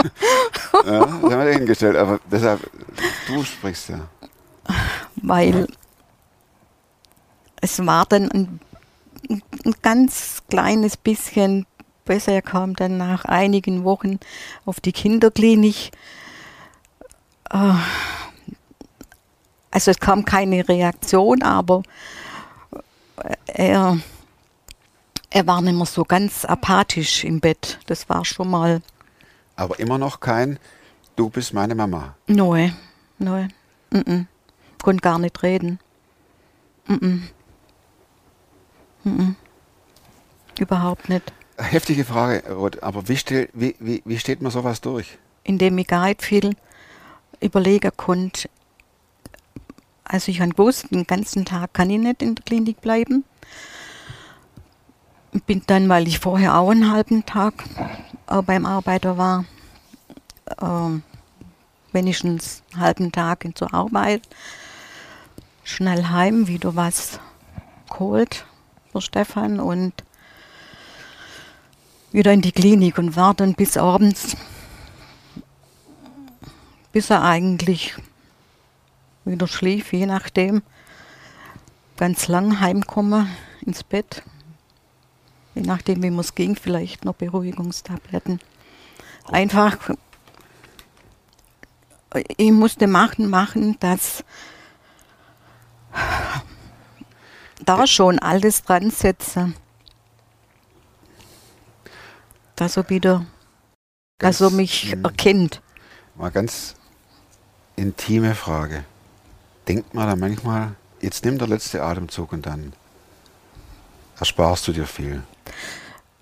Ja, 0.73 0.83
das 0.83 1.11
haben 1.11 1.31
wir 1.31 1.45
dahingestellt. 1.45 1.97
Aber 1.97 2.21
deshalb, 2.31 2.71
du 3.27 3.45
sprichst 3.45 3.91
ja. 3.91 4.01
weil 5.17 5.67
es 7.61 7.85
war 7.87 8.07
dann 8.07 8.31
ein, 8.31 8.61
ein 9.29 9.43
ganz 9.83 10.43
kleines 10.49 10.97
bisschen 10.97 11.67
besser. 12.05 12.33
Er 12.33 12.43
kam 12.43 12.75
dann 12.75 12.97
nach 12.97 13.25
einigen 13.25 13.85
Wochen 13.85 14.19
auf 14.65 14.81
die 14.81 14.93
Kinderklinik. 14.93 15.93
Äh, 17.51 17.75
Also 19.73 19.93
es 19.93 20.01
kam 20.01 20.25
keine 20.25 20.69
Reaktion, 20.69 21.43
aber 21.43 21.83
er, 23.47 23.99
er 25.31 25.47
war 25.47 25.61
nicht 25.63 25.77
mehr 25.77 25.87
so 25.87 26.05
ganz 26.05 26.45
apathisch 26.45 27.25
im 27.25 27.41
Bett. 27.41 27.79
Das 27.87 28.09
war 28.09 28.25
schon 28.25 28.51
mal 28.51 28.83
Aber 29.57 29.79
immer 29.79 29.99
noch 29.99 30.21
kein, 30.21 30.59
du 31.17 31.31
bist 31.31 31.55
meine 31.55 31.75
Mama. 31.75 32.17
neu. 32.27 32.71
Neu. 33.19 33.49
Mm 33.91 33.99
-mm. 33.99 34.27
Konnte 34.83 35.03
gar 35.03 35.19
nicht 35.19 35.43
reden. 35.43 35.79
Mm 36.87 36.95
-mm. 36.95 37.21
Mm 39.05 39.21
-mm. 39.21 39.35
Überhaupt 40.59 41.09
nicht. 41.09 41.33
Heftige 41.59 42.05
Frage, 42.05 42.43
Ruth, 42.53 42.83
aber 42.83 43.07
wie, 43.09 43.17
stell, 43.17 43.49
wie, 43.53 43.77
wie, 43.79 44.03
wie 44.05 44.19
steht 44.19 44.41
man 44.41 44.51
sowas 44.51 44.81
durch? 44.81 45.19
Indem 45.45 45.77
ich 45.79 45.87
gar 45.87 46.07
nicht 46.07 46.23
viel 46.23 46.57
überlegen 47.41 47.91
konnte. 47.97 48.49
Also 50.05 50.31
ich 50.33 50.41
habe 50.41 50.51
gewusst, 50.51 50.91
den 50.91 51.07
ganzen 51.07 51.45
Tag 51.45 51.75
kann 51.75 51.91
ich 51.91 51.99
nicht 51.99 52.23
in 52.23 52.35
der 52.35 52.45
Klinik 52.45 52.81
bleiben. 52.81 53.25
Bin 55.47 55.63
dann, 55.67 55.89
weil 55.89 56.09
ich 56.09 56.19
vorher 56.19 56.57
auch 56.57 56.71
einen 56.71 56.91
halben 56.91 57.25
Tag 57.25 57.65
äh, 58.27 58.43
beim 58.43 58.67
Arbeiter 58.67 59.17
war, 59.17 59.45
ähm, 60.61 61.03
wenigstens 61.93 62.63
einen 62.73 62.83
halben 62.83 63.13
Tag 63.13 63.47
zur 63.55 63.73
Arbeit, 63.73 64.23
schnell 65.63 66.09
heim, 66.09 66.49
wieder 66.49 66.75
was 66.75 67.21
geholt 67.89 68.45
für 68.91 69.01
Stefan 69.01 69.61
und 69.61 69.93
wieder 72.13 72.33
in 72.33 72.41
die 72.41 72.53
Klinik 72.53 72.99
und 72.99 73.15
war 73.15 73.35
dann 73.35 73.55
bis 73.55 73.77
abends, 73.77 74.37
bis 76.93 77.11
er 77.11 77.23
eigentlich 77.23 77.95
wieder 79.25 79.47
schlief, 79.47 79.93
je 79.93 80.07
nachdem, 80.07 80.63
ganz 81.97 82.27
lang 82.29 82.61
heimkomme 82.61 83.29
ins 83.65 83.85
Bett. 83.85 84.23
Je 85.55 85.63
nachdem, 85.63 86.03
wie 86.03 86.19
es 86.19 86.35
ging, 86.35 86.57
vielleicht 86.57 87.05
noch 87.05 87.15
Beruhigungstabletten. 87.15 88.41
Einfach, 89.25 89.91
ich 92.37 92.53
musste 92.53 92.87
machen, 92.87 93.29
machen, 93.29 93.77
dass 93.81 94.25
da 97.65 97.87
schon 97.87 98.19
alles 98.19 98.63
dran 98.63 98.91
setze. 98.91 99.53
Dass 102.57 102.77
er 102.77 102.89
wieder, 102.91 103.27
dass 104.19 104.41
er 104.41 104.49
Ganz, 104.49 104.57
mich 104.57 104.97
mm. 104.97 105.05
erkennt. 105.05 105.63
Mal 106.15 106.31
ganz 106.31 106.75
intime 107.77 108.35
Frage. 108.35 108.85
Denkt 109.67 109.95
man 109.95 110.09
da 110.09 110.17
manchmal, 110.17 110.75
jetzt 111.01 111.25
nimm 111.25 111.39
der 111.39 111.49
letzte 111.49 111.83
Atemzug 111.83 112.33
und 112.33 112.47
dann 112.47 112.73
ersparst 114.19 114.69
du 114.69 114.73
dir 114.73 114.87
viel. 114.87 115.23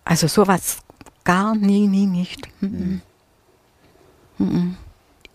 Also 0.08 0.26
sowas 0.26 0.78
gar 1.22 1.54
nie, 1.54 1.86
nie 1.86 2.06
nicht. 2.06 2.48
Mhm. 2.62 3.02
Mhm. 4.38 4.76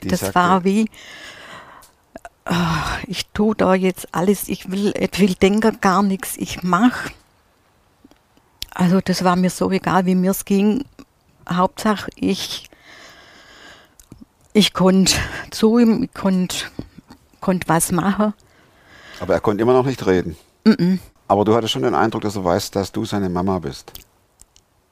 Das 0.02 0.34
war 0.34 0.64
wie, 0.64 0.90
ah, 2.46 2.98
ich 3.06 3.28
tue 3.28 3.56
da 3.56 3.76
jetzt 3.76 4.08
alles, 4.16 4.50
ich 4.50 4.72
will, 4.72 4.92
ich 4.98 5.20
will 5.20 5.36
denken 5.36 5.78
gar 5.80 6.02
nichts, 6.02 6.38
ich 6.38 6.64
mache. 6.64 7.12
Also 8.74 9.00
das 9.00 9.24
war 9.24 9.36
mir 9.36 9.52
so 9.52 9.70
egal, 9.70 10.08
wie 10.08 10.16
mir 10.16 10.32
es 10.32 10.44
ging. 10.44 10.86
Hauptsache 11.48 12.10
ich, 12.16 12.68
ich 14.54 14.74
konnte 14.74 15.14
zu 15.52 15.78
ihm, 15.78 16.02
ich 16.06 16.14
konnte 16.16 16.66
konnt 17.42 17.70
was 17.70 17.92
machen. 17.92 18.34
Aber 19.20 19.36
er 19.36 19.40
konnte 19.40 19.62
immer 19.62 19.74
noch 19.74 19.86
nicht 19.86 20.04
reden. 20.08 20.36
Aber 21.28 21.46
du 21.46 21.54
hattest 21.54 21.74
schon 21.74 21.84
den 21.84 21.94
Eindruck, 21.94 22.24
dass 22.24 22.36
er 22.36 22.44
weiß, 22.44 22.72
dass 22.72 22.92
du 22.92 23.06
seine 23.06 23.30
Mama 23.30 23.60
bist. 23.60 23.92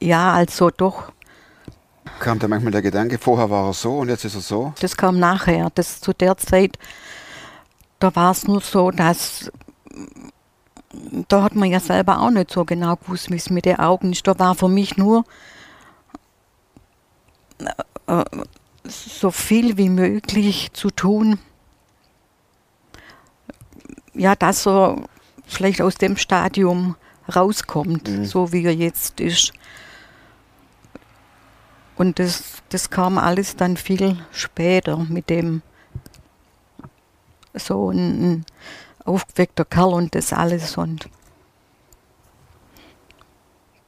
Ja, 0.02 0.32
also 0.32 0.70
doch, 0.70 1.12
Kam 2.18 2.38
da 2.38 2.48
manchmal 2.48 2.72
der 2.72 2.82
Gedanke, 2.82 3.18
vorher 3.18 3.50
war 3.50 3.68
er 3.68 3.72
so 3.72 3.98
und 3.98 4.08
jetzt 4.08 4.24
ist 4.24 4.34
er 4.34 4.40
so? 4.40 4.72
Das 4.80 4.96
kam 4.96 5.18
nachher. 5.18 5.70
Das 5.74 6.00
zu 6.00 6.12
der 6.12 6.36
Zeit, 6.36 6.78
da 7.98 8.14
war 8.14 8.32
es 8.32 8.46
nur 8.46 8.60
so, 8.60 8.90
dass 8.90 9.50
da 11.28 11.42
hat 11.42 11.54
man 11.54 11.70
ja 11.70 11.80
selber 11.80 12.20
auch 12.20 12.30
nicht 12.30 12.50
so 12.50 12.64
genau 12.64 12.96
gewusst, 12.96 13.30
wie 13.30 13.36
es 13.36 13.50
mit 13.50 13.64
den 13.64 13.78
Augen 13.78 14.12
ist. 14.12 14.26
Da 14.26 14.38
war 14.38 14.54
für 14.54 14.68
mich 14.68 14.96
nur 14.96 15.24
äh, 18.06 18.24
so 18.84 19.30
viel 19.30 19.78
wie 19.78 19.88
möglich 19.88 20.72
zu 20.72 20.90
tun. 20.90 21.38
Ja, 24.14 24.34
dass 24.36 24.66
er 24.66 25.02
vielleicht 25.46 25.80
aus 25.80 25.94
dem 25.94 26.16
Stadium 26.16 26.96
rauskommt, 27.34 28.10
so 28.24 28.52
wie 28.52 28.64
er 28.64 28.74
jetzt 28.74 29.20
ist. 29.20 29.52
Und 31.96 32.18
das, 32.18 32.62
das 32.70 32.90
kam 32.90 33.18
alles 33.18 33.56
dann 33.56 33.76
viel 33.76 34.18
später 34.32 34.96
mit 34.96 35.30
dem 35.30 35.62
so 37.54 37.90
ein, 37.90 38.22
ein 38.22 38.46
aufgeweckter 39.04 39.64
Kerl 39.64 39.92
und 39.94 40.14
das 40.14 40.32
alles 40.32 40.76
und 40.76 41.08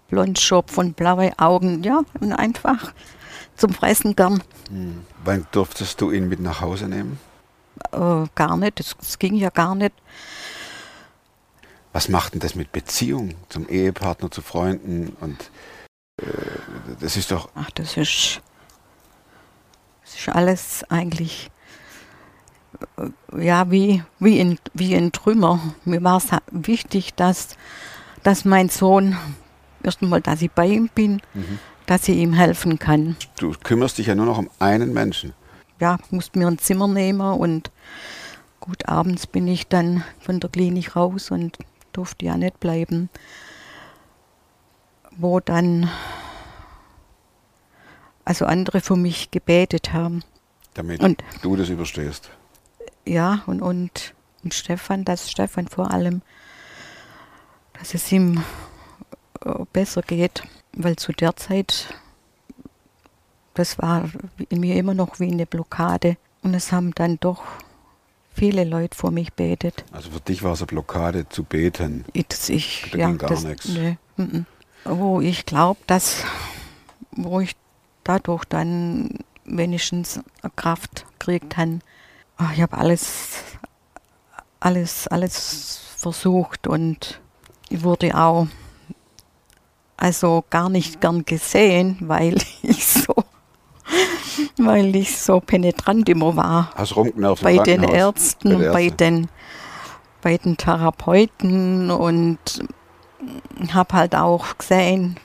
Blondschopf 0.08 0.76
und 0.78 0.96
blaue 0.96 1.32
Augen, 1.38 1.82
ja, 1.82 2.02
und 2.20 2.32
einfach 2.32 2.92
zum 3.56 3.72
Fressen 3.72 4.14
gern. 4.14 4.42
Wann 5.24 5.46
durftest 5.50 6.00
du 6.00 6.10
ihn 6.10 6.28
mit 6.28 6.40
nach 6.40 6.60
Hause 6.60 6.88
nehmen? 6.88 7.18
Äh, 7.92 8.26
gar 8.34 8.56
nicht, 8.56 8.78
das, 8.78 8.96
das 8.98 9.18
ging 9.18 9.34
ja 9.34 9.50
gar 9.50 9.74
nicht. 9.74 9.94
Was 11.92 12.08
macht 12.08 12.34
denn 12.34 12.40
das 12.40 12.54
mit 12.54 12.72
Beziehung 12.72 13.34
zum 13.48 13.68
Ehepartner, 13.68 14.30
zu 14.30 14.42
Freunden? 14.42 15.16
Und 15.20 15.50
das 17.00 17.16
ist 17.16 17.30
doch, 17.30 17.48
Ach, 17.54 17.70
das 17.72 17.96
ist, 17.96 18.40
das 20.04 20.14
ist 20.14 20.28
alles 20.28 20.84
eigentlich 20.88 21.50
äh, 22.98 23.44
ja 23.44 23.70
wie, 23.70 24.02
wie, 24.18 24.38
in, 24.38 24.58
wie 24.74 24.94
in 24.94 25.12
Trümmer. 25.12 25.60
Mir 25.84 26.02
war 26.02 26.18
es 26.18 26.28
wichtig, 26.50 27.14
dass, 27.14 27.56
dass 28.22 28.44
mein 28.44 28.68
Sohn, 28.68 29.16
erst 29.82 30.02
einmal, 30.02 30.20
dass 30.20 30.42
ich 30.42 30.50
bei 30.50 30.66
ihm 30.66 30.88
bin, 30.94 31.20
dass 31.86 32.08
ich 32.08 32.16
ihm 32.16 32.32
helfen 32.32 32.78
kann. 32.78 33.16
du 33.38 33.52
kümmerst 33.62 33.98
dich 33.98 34.06
ja 34.06 34.14
nur 34.14 34.26
noch 34.26 34.38
um 34.38 34.50
einen 34.58 34.92
Menschen. 34.92 35.34
Ja, 35.80 35.98
musste 36.10 36.38
mir 36.38 36.46
ein 36.46 36.58
Zimmer 36.58 36.88
nehmen 36.88 37.20
und 37.20 37.70
Gut, 38.64 38.88
abends 38.88 39.26
bin 39.26 39.46
ich 39.46 39.68
dann 39.68 40.04
von 40.20 40.40
der 40.40 40.48
Klinik 40.48 40.96
raus 40.96 41.30
und 41.30 41.58
durfte 41.92 42.24
ja 42.24 42.38
nicht 42.38 42.60
bleiben. 42.60 43.10
Wo 45.16 45.40
dann 45.40 45.90
also 48.24 48.46
andere 48.46 48.80
für 48.80 48.96
mich 48.96 49.30
gebetet 49.30 49.92
haben. 49.92 50.22
Damit 50.74 51.00
Und- 51.00 51.22
du 51.42 51.56
das 51.56 51.68
überstehst. 51.68 52.30
Ja, 53.06 53.42
und, 53.46 53.60
und, 53.60 54.14
und 54.42 54.54
Stefan, 54.54 55.04
dass 55.04 55.30
Stefan 55.30 55.68
vor 55.68 55.90
allem, 55.90 56.22
dass 57.78 57.92
es 57.94 58.10
ihm 58.10 58.42
äh, 59.44 59.50
besser 59.72 60.00
geht, 60.02 60.42
weil 60.72 60.96
zu 60.96 61.12
der 61.12 61.36
Zeit, 61.36 61.92
das 63.52 63.78
war 63.78 64.08
in 64.48 64.60
mir 64.60 64.76
immer 64.76 64.94
noch 64.94 65.20
wie 65.20 65.30
eine 65.30 65.44
Blockade. 65.46 66.16
Und 66.42 66.54
es 66.54 66.72
haben 66.72 66.94
dann 66.94 67.18
doch 67.20 67.42
viele 68.34 68.64
Leute 68.64 68.96
vor 68.96 69.10
mich 69.10 69.34
betet. 69.34 69.84
Also 69.92 70.10
für 70.10 70.20
dich 70.20 70.42
war 70.42 70.52
es 70.52 70.60
eine 70.60 70.66
Blockade 70.66 71.28
zu 71.28 71.44
beten. 71.44 72.04
Ich, 72.14 72.26
ich, 72.48 72.88
Da 72.92 72.98
ja, 72.98 73.08
ging 73.08 73.18
gar 73.18 73.40
nichts. 73.42 73.68
Nee, 73.68 73.98
mm, 74.16 74.22
mm. 74.22 74.46
Wo 74.84 75.20
ich 75.20 75.46
glaube, 75.46 75.80
dass, 75.86 76.24
wo 77.12 77.40
ich 77.40 77.56
dadurch 78.04 78.44
dann 78.44 79.18
wenigstens 79.44 80.20
Kraft 80.56 81.06
gekriegt 81.18 81.56
habe. 81.56 81.78
Ah, 82.36 82.50
Ich 82.54 82.60
habe 82.60 82.76
alles, 82.76 83.30
alles, 84.60 85.08
alles 85.08 85.80
versucht 85.96 86.66
und 86.66 87.20
ich 87.70 87.82
wurde 87.82 88.14
auch 88.16 88.46
also 89.96 90.44
gar 90.50 90.68
nicht 90.68 91.00
gern 91.00 91.24
gesehen, 91.24 91.96
weil 92.00 92.36
ich 92.62 92.86
so, 92.86 93.14
weil 94.58 94.94
ich 94.96 95.18
so 95.18 95.40
penetrant 95.40 96.08
immer 96.08 96.36
war 96.36 96.70
Hast 96.74 96.96
rumgenervt 96.96 97.42
bei 97.42 97.58
den? 97.58 97.82
Ärzten 97.84 98.72
Bei 98.72 98.90
den, 98.90 99.28
bei 100.20 100.36
den 100.36 100.56
Therapeuten 100.56 101.90
und 101.90 102.38
habe 103.72 103.94
halt 103.94 104.14
auch 104.14 104.58
gesehen, 104.58 105.16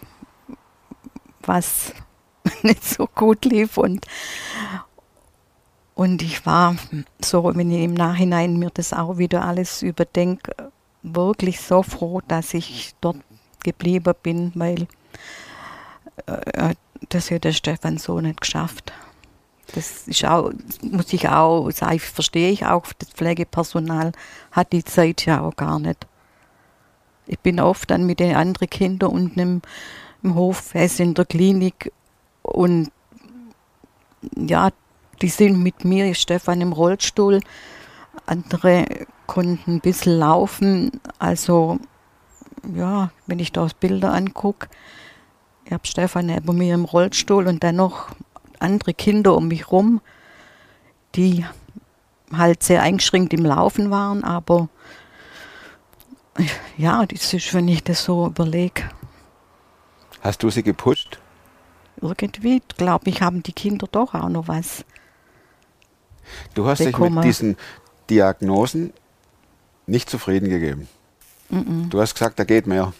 was 1.41 1.93
nicht 2.63 2.83
so 2.83 3.07
gut 3.07 3.45
lief 3.45 3.77
und 3.77 4.05
und 5.95 6.21
ich 6.21 6.45
war 6.45 6.77
so, 7.21 7.43
wenn 7.55 7.71
ich 7.71 7.83
im 7.83 7.93
Nachhinein 7.93 8.57
mir 8.57 8.69
das 8.69 8.93
auch 8.93 9.17
wieder 9.17 9.43
alles 9.43 9.81
überdenke, 9.81 10.71
wirklich 11.03 11.59
so 11.59 11.83
froh, 11.83 12.21
dass 12.25 12.53
ich 12.53 12.93
dort 13.01 13.17
geblieben 13.63 14.13
bin, 14.23 14.53
weil 14.55 14.87
äh, 16.25 16.73
das 17.09 17.29
hätte 17.29 17.51
Stefan 17.51 17.97
so 17.97 18.21
nicht 18.21 18.39
geschafft. 18.39 18.93
Das 19.75 20.07
ist 20.07 20.23
auch, 20.23 20.51
muss 20.81 21.11
ich 21.13 21.27
auch 21.27 21.69
sagen, 21.71 21.99
verstehe 21.99 22.51
ich 22.51 22.65
auch, 22.65 22.85
das 22.97 23.09
Pflegepersonal 23.09 24.13
hat 24.51 24.71
die 24.71 24.83
Zeit 24.83 25.25
ja 25.25 25.41
auch 25.41 25.55
gar 25.55 25.79
nicht. 25.79 26.07
Ich 27.29 27.39
bin 27.39 27.59
oft 27.59 27.91
dann 27.91 28.07
mit 28.07 28.19
den 28.19 28.35
anderen 28.35 28.69
Kindern 28.69 29.11
unten 29.11 29.39
im, 29.39 29.61
im 30.23 30.33
Hof, 30.33 30.73
also 30.73 31.03
in 31.03 31.13
der 31.13 31.25
Klinik 31.25 31.93
und 32.41 32.91
ja, 34.35 34.71
die 35.21 35.29
sind 35.29 35.61
mit 35.61 35.85
mir, 35.85 36.15
Stefan 36.15 36.59
im 36.59 36.73
Rollstuhl, 36.73 37.39
andere 38.25 38.85
konnten 39.27 39.75
ein 39.75 39.79
bisschen 39.79 40.17
laufen, 40.17 40.99
also 41.19 41.77
ja, 42.73 43.11
wenn 43.27 43.37
ich 43.37 43.51
da 43.51 43.67
Bilder 43.79 44.11
angucke, 44.11 44.67
ich 45.65 45.71
habe 45.71 45.85
Stefan 45.85 46.25
neben 46.25 46.57
mir 46.57 46.73
im 46.73 46.85
Rollstuhl 46.85 47.45
und 47.45 47.63
dann 47.63 47.75
noch 47.75 48.07
andere 48.57 48.95
Kinder 48.95 49.35
um 49.35 49.49
mich 49.49 49.71
rum, 49.71 50.01
die 51.13 51.45
halt 52.35 52.63
sehr 52.63 52.81
eingeschränkt 52.81 53.33
im 53.35 53.45
Laufen 53.45 53.91
waren, 53.91 54.23
aber 54.23 54.67
ja, 56.77 57.05
das 57.05 57.33
ist, 57.33 57.53
wenn 57.53 57.67
ich 57.67 57.83
das 57.83 58.03
so 58.03 58.27
überlege, 58.27 58.83
Hast 60.21 60.43
du 60.43 60.49
sie 60.49 60.63
gepusht? 60.63 61.17
irgendwie, 62.01 62.61
glaube 62.77 63.09
ich, 63.09 63.21
haben 63.21 63.41
die 63.43 63.53
Kinder 63.53 63.87
doch 63.91 64.13
auch 64.13 64.29
noch 64.29 64.47
was. 64.47 64.83
Du 66.53 66.65
hast 66.67 66.79
dich 66.79 66.87
Bekommen. 66.87 67.15
mit 67.15 67.23
diesen 67.25 67.57
Diagnosen 68.09 68.93
nicht 69.87 70.09
zufrieden 70.09 70.49
gegeben. 70.49 70.87
Du 71.49 71.99
hast 71.99 72.13
gesagt, 72.13 72.37
da 72.39 72.43
geht 72.43 72.67
mehr. 72.67 72.93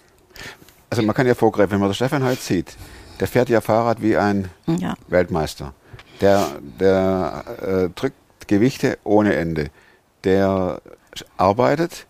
Also 0.89 1.02
man 1.04 1.13
kann 1.15 1.28
ja 1.28 1.36
vorgreifen, 1.36 1.71
wenn 1.73 1.80
man 1.80 1.89
den 1.89 1.95
Stefan 1.95 2.23
heute 2.23 2.41
sieht, 2.41 2.75
der 3.19 3.28
fährt 3.28 3.49
ja 3.49 3.62
Fahrrad 3.62 4.02
wie 4.02 4.17
ein 4.17 4.49
Ja, 4.65 4.95
Weltmeister. 5.08 5.73
Der, 6.21 6.47
der 6.80 7.43
äh, 7.62 7.89
drückt 7.93 8.47
Gewichte 8.47 8.97
ohne 9.04 9.36
Ende. 9.36 9.69
Der 10.23 10.82
arbeitet. 11.38 12.08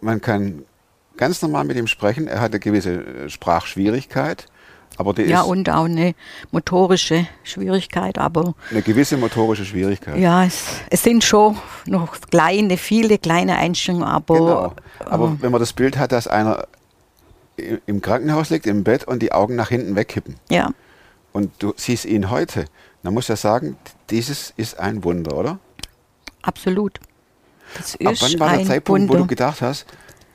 Man 0.00 0.20
kann 0.20 0.64
ganz 1.16 1.42
normal 1.42 1.64
mit 1.64 1.76
ihm 1.76 1.86
sprechen. 1.86 2.28
Er 2.28 2.40
hat 2.40 2.52
eine 2.52 2.60
gewisse 2.60 2.92
äh, 2.92 3.28
Sprachschwierigkeit, 3.28 4.46
aber 4.96 5.12
die 5.12 5.22
ja 5.22 5.42
ist 5.42 5.48
und 5.48 5.68
auch 5.68 5.84
eine 5.84 6.14
motorische 6.50 7.26
Schwierigkeit, 7.42 8.16
aber 8.18 8.54
eine 8.70 8.82
gewisse 8.82 9.16
motorische 9.16 9.64
Schwierigkeit. 9.64 10.18
ja, 10.18 10.44
es, 10.44 10.64
es 10.88 11.02
sind 11.02 11.24
schon 11.24 11.58
noch 11.86 12.18
kleine, 12.30 12.78
viele 12.78 13.18
kleine 13.18 13.56
Einstellungen, 13.56 14.08
aber 14.08 14.34
Genau. 14.34 14.74
Aber 15.04 15.26
äh, 15.26 15.42
wenn 15.42 15.52
man 15.52 15.60
das 15.60 15.72
Bild 15.72 15.98
hat, 15.98 16.12
dass 16.12 16.26
einer 16.26 16.66
im 17.86 18.00
Krankenhaus 18.00 18.50
liegt, 18.50 18.66
im 18.66 18.84
Bett 18.84 19.04
und 19.04 19.20
die 19.20 19.32
Augen 19.32 19.56
nach 19.56 19.68
hinten 19.68 19.96
wegkippen 19.96 20.36
ja, 20.48 20.70
und 21.32 21.50
du 21.58 21.74
siehst 21.76 22.04
ihn 22.04 22.30
heute, 22.30 22.66
dann 23.02 23.14
muss 23.14 23.28
ja 23.28 23.36
sagen, 23.36 23.76
dieses 24.10 24.52
ist 24.56 24.78
ein 24.78 25.04
Wunder, 25.04 25.36
oder? 25.36 25.58
absolut. 26.42 27.00
Das 27.76 27.94
Ab 27.94 28.14
wann 28.20 28.40
war 28.40 28.56
der 28.56 28.66
Zeitpunkt, 28.66 29.02
wo 29.08 29.12
Wunder. 29.12 29.22
du 29.24 29.26
gedacht 29.28 29.60
hast, 29.62 29.86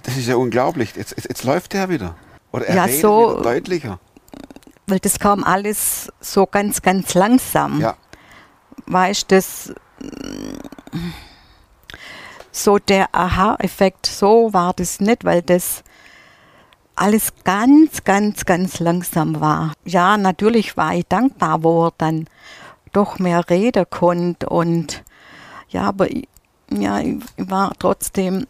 das 0.04 0.18
ist 0.18 0.28
ja 0.28 0.36
unglaublich, 0.36 0.96
jetzt, 0.96 1.12
jetzt, 1.12 1.28
jetzt 1.30 1.44
läuft 1.44 1.74
der 1.74 1.90
wieder? 1.90 2.16
Oder 2.52 2.68
er 2.68 2.76
Ja, 2.76 2.84
redet 2.86 3.02
so- 3.02 3.42
deutlicher? 3.42 4.00
Weil 4.88 5.00
das 5.00 5.18
kam 5.20 5.44
alles 5.44 6.12
so 6.20 6.46
ganz, 6.46 6.82
ganz 6.82 7.14
langsam. 7.14 7.80
Ja, 7.80 7.96
weißt 8.86 9.32
das 9.32 9.74
mm, 10.02 11.00
so 12.52 12.78
der 12.78 13.08
Aha-Effekt, 13.16 14.06
so 14.06 14.54
war 14.54 14.74
das 14.74 15.00
nicht, 15.00 15.24
weil 15.26 15.42
das 15.42 15.84
alles 16.96 17.34
ganz, 17.44 18.04
ganz, 18.04 18.46
ganz 18.46 18.80
langsam 18.80 19.40
war. 19.40 19.74
Ja, 19.86 20.18
natürlich 20.18 20.78
war 20.78 20.94
ich 20.94 21.06
dankbar, 21.08 21.64
wo 21.64 21.88
er 21.88 21.94
dann 21.98 22.28
doch 22.92 23.18
mehr 23.18 23.50
reden 23.50 23.86
konnte 23.90 24.50
und 24.50 25.04
ja, 25.70 25.84
aber 25.84 26.12
ich, 26.12 26.28
ja, 26.82 27.00
ich 27.00 27.22
war 27.38 27.74
trotzdem 27.80 28.46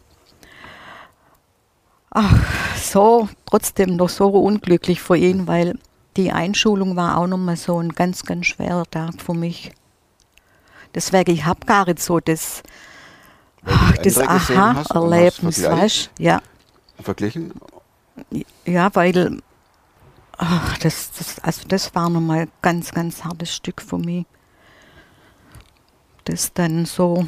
ach, 2.10 2.34
so, 2.76 3.28
trotzdem 3.44 3.96
noch 3.96 4.08
so 4.08 4.28
unglücklich 4.28 5.00
für 5.02 5.16
ihn, 5.16 5.46
weil 5.46 5.78
die 6.16 6.30
Einschulung 6.32 6.96
war 6.96 7.18
auch 7.18 7.26
nochmal 7.26 7.56
so 7.56 7.78
ein 7.78 7.90
ganz, 7.90 8.24
ganz 8.24 8.46
schwerer 8.46 8.88
Tag 8.90 9.20
für 9.20 9.34
mich. 9.34 9.72
Deswegen, 10.94 11.32
ich 11.32 11.44
habe 11.44 11.66
gar 11.66 11.86
nicht 11.86 12.00
so 12.00 12.20
das, 12.20 12.62
du 13.64 14.02
das 14.02 14.18
Aha-Erlebnis, 14.18 15.62
weißt 15.62 16.10
Ja, 16.18 16.40
Verglichen? 17.02 17.52
ja, 18.64 18.94
weil 18.94 19.42
ach, 20.38 20.78
das, 20.78 21.10
das, 21.18 21.40
also 21.40 21.62
das 21.66 21.92
war 21.96 22.08
nochmal 22.08 22.42
ein 22.42 22.52
ganz, 22.62 22.92
ganz 22.92 23.24
hartes 23.24 23.52
Stück 23.52 23.82
für 23.82 23.98
mich. 23.98 24.24
Das 26.24 26.52
dann 26.52 26.86
so 26.86 27.26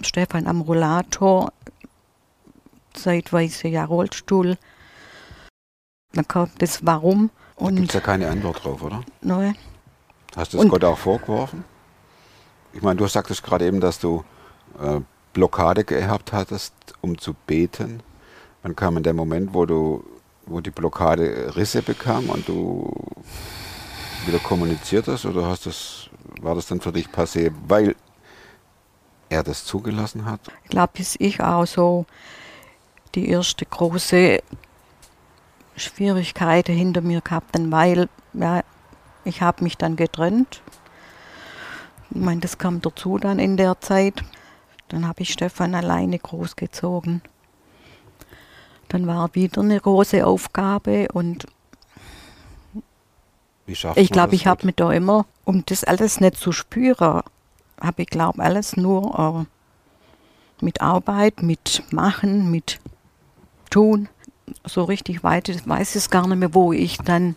Stefan 0.00 0.46
am 0.46 0.60
Rollator, 0.60 1.52
zeitweise 2.94 3.68
ja 3.68 3.84
Rollstuhl. 3.84 4.56
Dann 6.12 6.28
kommt 6.28 6.60
das 6.62 6.84
Warum 6.86 7.30
Da 7.58 7.66
gibt 7.66 7.78
es 7.78 7.80
und 7.82 7.94
ja 7.94 8.00
keine 8.00 8.28
Antwort 8.28 8.64
drauf, 8.64 8.82
oder? 8.82 9.02
ne, 9.22 9.54
Hast 10.36 10.52
du 10.52 10.58
es 10.58 10.64
Und- 10.64 10.70
Gott 10.70 10.84
auch 10.84 10.98
vorgeworfen? 10.98 11.64
Ich 12.72 12.82
meine, 12.82 12.96
du 12.96 13.06
sagtest 13.06 13.42
gerade 13.44 13.66
eben, 13.66 13.80
dass 13.80 14.00
du 14.00 14.24
äh, 14.80 15.00
Blockade 15.32 15.84
gehabt 15.84 16.32
hattest, 16.32 16.74
um 17.00 17.16
zu 17.18 17.34
beten. 17.46 18.02
Wann 18.62 18.74
kam 18.74 18.94
denn 18.94 19.04
der 19.04 19.14
Moment, 19.14 19.54
wo 19.54 19.64
du, 19.64 20.04
wo 20.46 20.60
die 20.60 20.70
Blockade 20.72 21.54
Risse 21.54 21.82
bekam 21.82 22.30
und 22.30 22.48
du 22.48 22.92
wieder 24.26 24.40
kommuniziert 24.40 25.06
hast? 25.06 25.24
Oder 25.24 25.46
hast 25.46 25.66
das, 25.66 26.08
war 26.40 26.56
das 26.56 26.66
dann 26.66 26.80
für 26.80 26.92
dich 26.92 27.06
passé, 27.08 27.52
weil 27.68 27.94
er 29.34 29.42
das 29.42 29.64
zugelassen 29.64 30.24
hat? 30.24 30.40
Ich 30.64 30.70
glaube, 30.70 30.92
bis 30.94 31.16
ich 31.18 31.40
auch 31.40 31.66
so 31.66 32.06
die 33.14 33.28
erste 33.28 33.66
große 33.66 34.40
Schwierigkeit 35.76 36.68
hinter 36.68 37.00
mir 37.00 37.20
gehabt, 37.20 37.54
dann 37.54 37.70
weil 37.70 38.08
ja, 38.32 38.62
ich 39.24 39.42
habe 39.42 39.64
mich 39.64 39.76
dann 39.76 39.96
getrennt. 39.96 40.62
Ich 42.10 42.20
meine, 42.20 42.40
das 42.40 42.58
kam 42.58 42.80
dazu 42.80 43.18
dann 43.18 43.38
in 43.38 43.56
der 43.56 43.80
Zeit. 43.80 44.22
Dann 44.88 45.08
habe 45.08 45.22
ich 45.22 45.32
Stefan 45.32 45.74
alleine 45.74 46.18
großgezogen. 46.18 47.22
Dann 48.88 49.06
war 49.06 49.34
wieder 49.34 49.62
eine 49.62 49.80
große 49.80 50.24
Aufgabe 50.24 51.08
und 51.12 51.46
ich 53.66 54.10
glaube, 54.10 54.34
ich 54.34 54.46
habe 54.46 54.66
mich 54.66 54.74
da 54.76 54.92
immer, 54.92 55.24
um 55.44 55.64
das 55.64 55.84
alles 55.84 56.20
nicht 56.20 56.36
zu 56.36 56.52
spüren, 56.52 57.22
habe 57.80 58.02
ich 58.02 58.08
glaube 58.08 58.42
alles 58.42 58.76
nur 58.76 59.46
mit 60.60 60.80
Arbeit, 60.80 61.42
mit 61.42 61.82
Machen, 61.92 62.50
mit 62.50 62.80
Tun. 63.70 64.08
So 64.64 64.84
richtig 64.84 65.24
weit 65.24 65.48
weiß 65.66 65.90
ich 65.90 65.96
es 65.96 66.10
gar 66.10 66.26
nicht 66.26 66.38
mehr, 66.38 66.54
wo 66.54 66.72
ich 66.72 66.98
dann, 66.98 67.36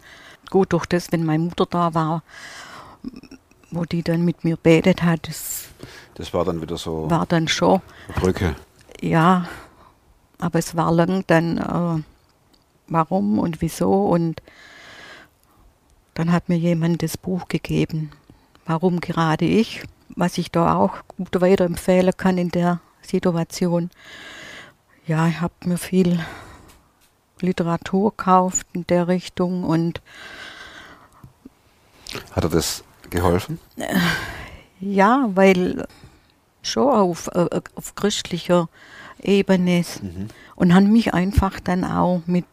gut 0.49 0.73
durch 0.73 0.85
das, 0.85 1.11
wenn 1.11 1.25
meine 1.25 1.43
Mutter 1.43 1.65
da 1.65 1.93
war, 1.93 2.23
wo 3.71 3.85
die 3.85 4.03
dann 4.03 4.23
mit 4.23 4.43
mir 4.43 4.57
betet 4.57 5.03
hat, 5.03 5.27
das 5.27 5.65
Das 6.15 6.33
war 6.33 6.45
dann 6.45 6.61
wieder 6.61 6.77
so 6.77 7.09
war 7.09 7.25
dann 7.25 7.47
schon, 7.47 7.81
Brücke. 8.15 8.55
ja, 9.01 9.47
aber 10.39 10.59
es 10.59 10.75
war 10.75 10.91
lang 10.91 11.23
dann, 11.27 11.57
äh, 11.57 12.03
warum 12.87 13.39
und 13.39 13.61
wieso 13.61 14.05
und 14.07 14.41
dann 16.13 16.31
hat 16.31 16.49
mir 16.49 16.57
jemand 16.57 17.03
das 17.03 17.17
Buch 17.17 17.47
gegeben, 17.47 18.11
warum 18.65 18.99
gerade 19.01 19.45
ich, 19.45 19.83
was 20.17 20.37
ich 20.37 20.51
da 20.51 20.75
auch 20.75 20.95
gut 21.15 21.39
weiterempfehlen 21.39 22.11
kann 22.17 22.37
in 22.37 22.49
der 22.49 22.81
Situation. 23.01 23.89
Ja, 25.05 25.27
ich 25.27 25.39
habe 25.39 25.53
mir 25.63 25.77
viel 25.77 26.19
Literatur 27.39 28.11
gekauft 28.11 28.67
in 28.73 28.85
der 28.87 29.07
Richtung 29.07 29.63
und 29.63 30.01
Hat 32.31 32.43
er 32.43 32.49
das 32.49 32.83
geholfen? 33.09 33.59
ja, 34.79 35.29
weil 35.35 35.87
schon 36.63 36.89
auf, 36.89 37.27
äh, 37.33 37.61
auf 37.75 37.95
christlicher 37.95 38.67
Ebene 39.21 39.85
und 40.55 40.73
haben 40.73 40.91
mich 40.91 41.13
einfach 41.13 41.59
dann 41.59 41.83
auch 41.83 42.21
mit 42.25 42.45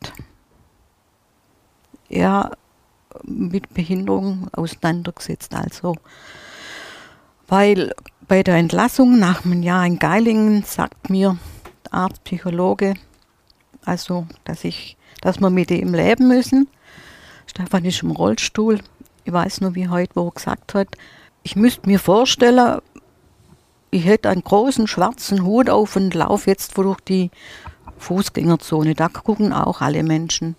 ja 2.09 2.53
mit 3.22 3.72
Behinderung 3.74 4.48
auseinandergesetzt. 4.53 5.55
Also, 5.55 5.96
weil 7.55 7.95
bei 8.27 8.43
der 8.43 8.57
Entlassung 8.57 9.17
nach 9.17 9.45
einem 9.45 9.62
Jahr 9.62 9.87
in 9.87 10.01
Geilingen 10.01 10.64
sagt 10.64 11.09
mir 11.09 11.38
der 11.85 11.95
Arzt, 11.95 12.25
Psychologe, 12.25 12.95
also, 13.85 14.27
dass 14.43 14.64
ich, 14.64 14.97
dass 15.21 15.38
wir 15.38 15.51
mit 15.51 15.71
ihm 15.71 15.95
leben 15.95 16.27
müssen. 16.27 16.67
Stefan 17.47 17.85
ist 17.85 18.03
im 18.03 18.11
Rollstuhl. 18.11 18.81
Ich 19.23 19.33
weiß 19.33 19.61
nur, 19.61 19.77
wie 19.77 19.87
heute, 19.87 20.17
wo 20.17 20.27
er 20.27 20.33
gesagt 20.33 20.75
hat, 20.75 20.88
ich 21.45 21.55
müsste 21.55 21.88
mir 21.88 22.01
vorstellen, 22.01 22.81
ich 23.93 24.05
hätte 24.05 24.31
einen 24.31 24.43
großen 24.43 24.88
schwarzen 24.88 25.45
Hut 25.45 25.71
auf 25.71 25.95
und 25.95 26.12
laufe 26.12 26.51
jetzt 26.51 26.77
durch 26.77 26.99
die 27.03 27.31
Fußgängerzone. 27.99 28.97
Da 28.97 29.07
gucken 29.09 29.53
auch 29.53 29.81
alle 29.81 30.03
Menschen. 30.03 30.57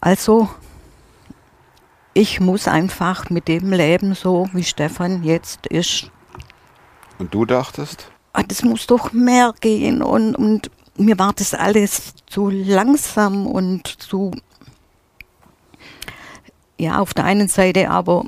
Also, 0.00 0.48
ich 2.18 2.40
muss 2.40 2.66
einfach 2.66 3.30
mit 3.30 3.46
dem 3.46 3.72
leben, 3.72 4.12
so 4.14 4.48
wie 4.52 4.64
Stefan 4.64 5.22
jetzt 5.22 5.68
ist. 5.68 6.10
Und 7.20 7.32
du 7.32 7.44
dachtest? 7.44 8.10
Ah, 8.32 8.42
das 8.42 8.62
muss 8.62 8.88
doch 8.88 9.12
mehr 9.12 9.54
gehen 9.60 10.02
und, 10.02 10.34
und 10.34 10.68
mir 10.96 11.16
war 11.16 11.32
das 11.32 11.54
alles 11.54 12.14
zu 12.26 12.50
langsam 12.50 13.46
und 13.46 13.86
zu, 13.86 14.32
ja, 16.76 16.98
auf 16.98 17.14
der 17.14 17.24
einen 17.24 17.46
Seite, 17.46 17.88
aber 17.88 18.24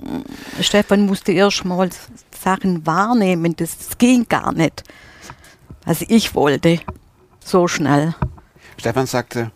mm, 0.00 0.60
Stefan 0.60 1.06
musste 1.06 1.32
erst 1.32 1.64
mal 1.64 1.88
Sachen 2.38 2.84
wahrnehmen, 2.84 3.56
das 3.56 3.96
ging 3.96 4.28
gar 4.28 4.52
nicht, 4.52 4.84
was 5.86 6.02
ich 6.02 6.34
wollte, 6.34 6.80
so 7.42 7.68
schnell. 7.68 8.14
Stefan 8.76 9.06
sagte, 9.06 9.50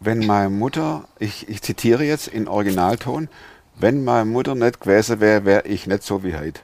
wenn 0.00 0.26
meine 0.26 0.50
Mutter, 0.50 1.08
ich, 1.18 1.48
ich 1.48 1.62
zitiere 1.62 2.04
jetzt 2.04 2.28
in 2.28 2.48
Originalton, 2.48 3.28
wenn 3.76 4.04
meine 4.04 4.24
Mutter 4.24 4.54
nicht 4.54 4.80
gewesen 4.80 5.20
wäre, 5.20 5.44
wäre 5.44 5.66
ich 5.66 5.86
nicht 5.86 6.02
so 6.02 6.22
wie 6.22 6.36
heute. 6.36 6.60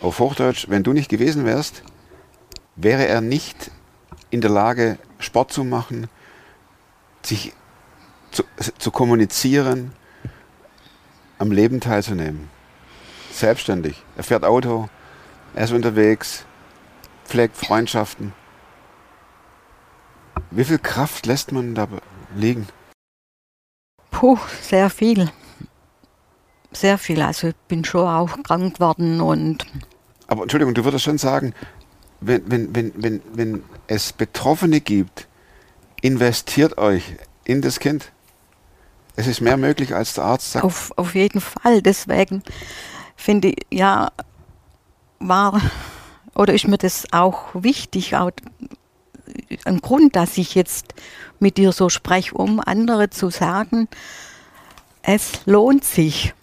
Auf 0.00 0.18
Hochdeutsch, 0.20 0.66
wenn 0.68 0.82
du 0.82 0.92
nicht 0.92 1.08
gewesen 1.08 1.44
wärst, 1.44 1.82
wäre 2.76 3.06
er 3.06 3.20
nicht 3.20 3.70
in 4.30 4.40
der 4.40 4.50
Lage, 4.50 4.98
Sport 5.18 5.52
zu 5.52 5.64
machen, 5.64 6.08
sich 7.22 7.52
zu, 8.30 8.44
zu 8.78 8.90
kommunizieren, 8.90 9.92
am 11.38 11.50
Leben 11.50 11.80
teilzunehmen. 11.80 12.48
Selbstständig. 13.32 14.02
Er 14.16 14.24
fährt 14.24 14.44
Auto, 14.44 14.88
er 15.54 15.64
ist 15.64 15.72
unterwegs, 15.72 16.44
pflegt 17.24 17.56
Freundschaften. 17.56 18.32
Wie 20.50 20.64
viel 20.64 20.78
Kraft 20.78 21.26
lässt 21.26 21.52
man 21.52 21.74
da 21.74 21.88
liegen? 22.34 22.66
Puh, 24.10 24.38
sehr 24.60 24.90
viel. 24.90 25.30
Sehr 26.72 26.98
viel. 26.98 27.22
Also 27.22 27.48
ich 27.48 27.56
bin 27.68 27.84
schon 27.84 28.06
auch 28.06 28.42
krank 28.42 28.74
geworden 28.74 29.20
und 29.20 29.66
Aber 30.26 30.42
Entschuldigung, 30.42 30.74
du 30.74 30.84
würdest 30.84 31.04
schon 31.04 31.18
sagen, 31.18 31.54
wenn, 32.20 32.50
wenn, 32.50 32.74
wenn, 32.74 32.92
wenn, 32.96 33.22
wenn 33.32 33.62
es 33.86 34.12
Betroffene 34.12 34.80
gibt, 34.80 35.28
investiert 36.02 36.78
euch 36.78 37.16
in 37.44 37.62
das 37.62 37.80
Kind. 37.80 38.12
Es 39.16 39.26
ist 39.26 39.40
mehr 39.40 39.56
möglich, 39.56 39.94
als 39.94 40.14
der 40.14 40.24
Arzt 40.24 40.52
sagt. 40.52 40.64
auf, 40.64 40.92
auf 40.96 41.14
jeden 41.14 41.40
Fall. 41.40 41.82
Deswegen 41.82 42.42
finde 43.16 43.48
ich, 43.48 43.66
ja, 43.70 44.12
war 45.18 45.60
oder 46.34 46.54
ist 46.54 46.68
mir 46.68 46.78
das 46.78 47.06
auch 47.12 47.48
wichtig, 47.52 48.14
auch 48.14 48.30
ein 49.64 49.80
Grund, 49.80 50.16
dass 50.16 50.38
ich 50.38 50.54
jetzt 50.54 50.94
mit 51.38 51.56
dir 51.56 51.72
so 51.72 51.88
spreche, 51.88 52.34
um 52.34 52.60
andere 52.60 53.10
zu 53.10 53.30
sagen, 53.30 53.88
es 55.02 55.46
lohnt 55.46 55.84
sich. 55.84 56.34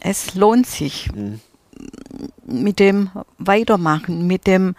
Es 0.00 0.34
lohnt 0.34 0.66
sich 0.66 1.10
Mhm. 1.12 1.40
mit 2.44 2.78
dem 2.78 3.10
Weitermachen, 3.38 4.26
mit 4.26 4.46
dem 4.46 4.74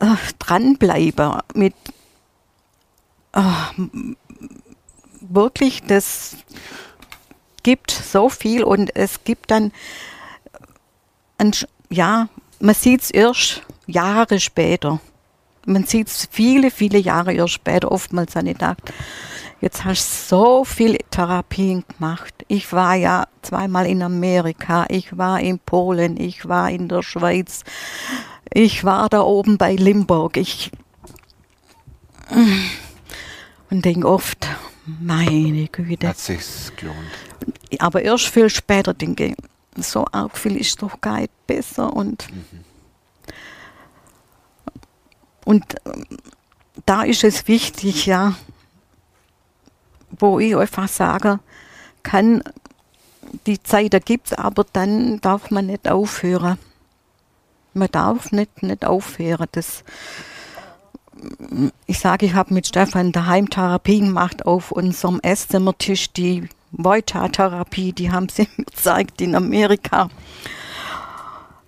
äh, 0.00 0.16
Dranbleiben, 0.38 1.38
mit 1.54 1.74
äh, 3.32 3.42
wirklich, 5.20 5.82
das 5.82 6.36
gibt 7.62 7.90
so 7.90 8.28
viel 8.28 8.64
und 8.64 8.94
es 8.96 9.24
gibt 9.24 9.50
dann, 9.50 9.72
ein, 11.38 11.52
ja, 11.90 12.28
man 12.60 12.74
sieht 12.74 13.02
es 13.02 13.10
erst 13.10 13.62
Jahre 13.86 14.40
später. 14.40 15.00
Man 15.66 15.84
sieht 15.84 16.08
es 16.08 16.28
viele, 16.30 16.70
viele 16.70 16.98
Jahre 16.98 17.32
erst 17.32 17.54
später. 17.54 17.90
Oftmals 17.90 18.36
habe 18.36 18.48
ich 18.48 18.54
gedacht, 18.54 18.92
jetzt 19.60 19.84
hast 19.84 20.30
du 20.30 20.36
so 20.36 20.64
viele 20.64 20.98
Therapien 21.10 21.84
gemacht. 21.88 22.34
Ich 22.48 22.72
war 22.72 22.94
ja 22.94 23.26
zweimal 23.42 23.86
in 23.86 24.02
Amerika, 24.02 24.86
ich 24.88 25.16
war 25.16 25.40
in 25.40 25.58
Polen, 25.58 26.20
ich 26.20 26.48
war 26.48 26.70
in 26.70 26.88
der 26.88 27.02
Schweiz, 27.02 27.64
ich 28.52 28.84
war 28.84 29.08
da 29.08 29.22
oben 29.22 29.58
bei 29.58 29.74
Limburg. 29.74 30.36
Ich 30.36 30.70
und 33.70 33.84
denke 33.84 34.08
oft, 34.08 34.48
meine 35.00 35.68
Güte. 35.68 36.08
Hat 36.08 36.18
sich's 36.18 36.72
gelohnt. 36.76 36.98
Aber 37.78 38.02
erst 38.02 38.28
viel 38.28 38.50
später 38.50 38.94
denke 38.94 39.26
ich, 39.26 39.34
so 39.84 40.06
arg 40.12 40.36
viel 40.36 40.56
ist 40.56 40.82
doch 40.82 41.00
gar 41.00 41.20
nicht 41.20 41.46
besser 41.46 41.92
und 41.92 42.28
und 45.44 45.64
ähm, 45.84 46.04
da 46.86 47.02
ist 47.02 47.24
es 47.24 47.46
wichtig, 47.46 48.06
ja, 48.06 48.34
wo 50.10 50.38
ich 50.38 50.56
einfach 50.56 50.88
sage, 50.88 51.40
kann, 52.02 52.42
die 53.46 53.62
Zeit 53.62 54.04
gibt 54.04 54.28
es, 54.28 54.32
aber 54.32 54.64
dann 54.72 55.20
darf 55.20 55.50
man 55.50 55.66
nicht 55.66 55.88
aufhören. 55.88 56.58
Man 57.72 57.88
darf 57.90 58.30
nicht, 58.30 58.62
nicht 58.62 58.84
aufhören. 58.84 59.46
Das, 59.52 59.82
ich 61.86 61.98
sage, 61.98 62.26
ich 62.26 62.34
habe 62.34 62.54
mit 62.54 62.66
Stefan 62.66 63.12
daheim 63.12 63.50
Therapie 63.50 64.00
gemacht 64.00 64.46
auf 64.46 64.70
unserem 64.70 65.20
Esszimmertisch, 65.20 66.12
die 66.12 66.48
Voita-Therapie, 66.70 67.92
die 67.92 68.10
haben 68.10 68.28
sie 68.28 68.48
mir 68.56 68.64
gezeigt 68.64 69.20
in 69.20 69.34
Amerika. 69.34 70.08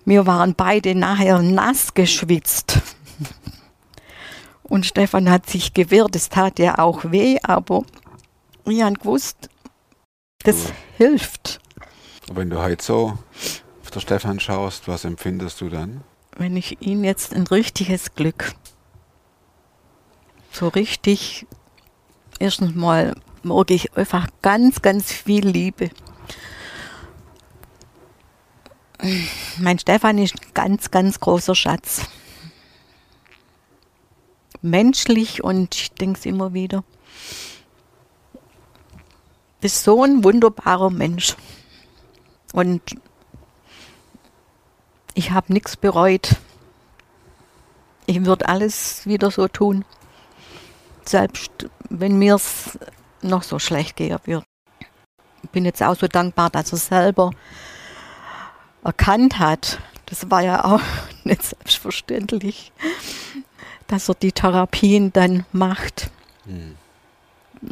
Wir 0.05 0.27
waren 0.27 0.55
beide 0.55 0.95
nachher 0.95 1.43
nass 1.43 1.95
geschwitzt. 1.95 2.81
Und 4.69 4.85
Stefan 4.87 5.31
hat 5.31 5.49
sich 5.49 5.75
gewehrt, 5.75 6.17
es 6.17 6.29
tat 6.29 6.59
ja 6.59 6.79
auch 6.79 7.11
weh, 7.13 7.39
aber 7.43 7.85
ich 8.65 8.83
habe 8.83 8.95
gewusst, 8.95 9.49
das 10.43 10.67
Du- 10.67 10.73
hilft. 10.97 11.61
Wenn 12.33 12.51
du 12.51 12.61
heute 12.61 12.85
so 12.85 13.19
auf 13.83 13.91
der 13.93 14.01
Stefan 14.01 14.41
schaust, 14.41 14.89
was 14.89 15.05
empfindest 15.05 15.61
du 15.61 15.69
dann? 15.69 16.03
wenn 16.39 16.55
ich 16.55 16.83
ihm 16.83 17.03
jetzt 17.03 17.33
ein 17.33 17.47
richtiges 17.47 18.15
Glück, 18.15 18.53
so 20.53 20.69
richtig, 20.69 21.47
erstens 22.39 22.75
mal 22.75 23.15
mag 23.43 23.71
ich 23.71 23.97
einfach 23.97 24.27
ganz, 24.43 24.83
ganz 24.83 25.11
viel 25.11 25.49
Liebe. 25.49 25.89
Mein 29.59 29.79
Stefan 29.79 30.19
ist 30.19 30.35
ein 30.35 30.47
ganz, 30.53 30.91
ganz 30.91 31.21
großer 31.21 31.55
Schatz. 31.55 32.03
Menschlich 34.71 35.43
und 35.43 35.75
ich 35.75 35.93
denke 35.93 36.19
es 36.19 36.27
immer 36.27 36.53
wieder. 36.53 36.85
Ist 39.61 39.85
so 39.85 40.03
ein 40.03 40.23
wunderbarer 40.23 40.91
Mensch. 40.91 41.37
Und 42.53 42.83
ich 45.15 45.31
habe 45.31 45.53
nichts 45.53 45.77
bereut. 45.77 46.37
Ich 48.07 48.25
würde 48.25 48.49
alles 48.49 49.07
wieder 49.07 49.31
so 49.31 49.49
tun. 49.49 49.85
Selbst 51.05 51.51
wenn 51.89 52.19
mir 52.19 52.35
es 52.35 52.79
noch 53.23 53.43
so 53.43 53.59
schlecht 53.59 53.97
gehen 53.97 54.19
wird. 54.25 54.45
Ich 55.43 55.51
bin 55.51 55.65
jetzt 55.65 55.83
auch 55.83 55.97
so 55.97 56.07
dankbar, 56.07 56.51
dass 56.51 56.73
er 56.73 56.79
selber 56.79 57.31
erkannt 58.85 59.39
hat. 59.39 59.79
Das 60.07 60.31
war 60.31 60.43
ja 60.43 60.65
auch 60.65 60.81
nicht 61.25 61.43
selbstverständlich, 61.43 62.73
dass 63.87 64.09
er 64.09 64.15
die 64.15 64.33
Therapien 64.33 65.13
dann 65.13 65.45
macht. 65.53 66.11
Hm. 66.45 66.77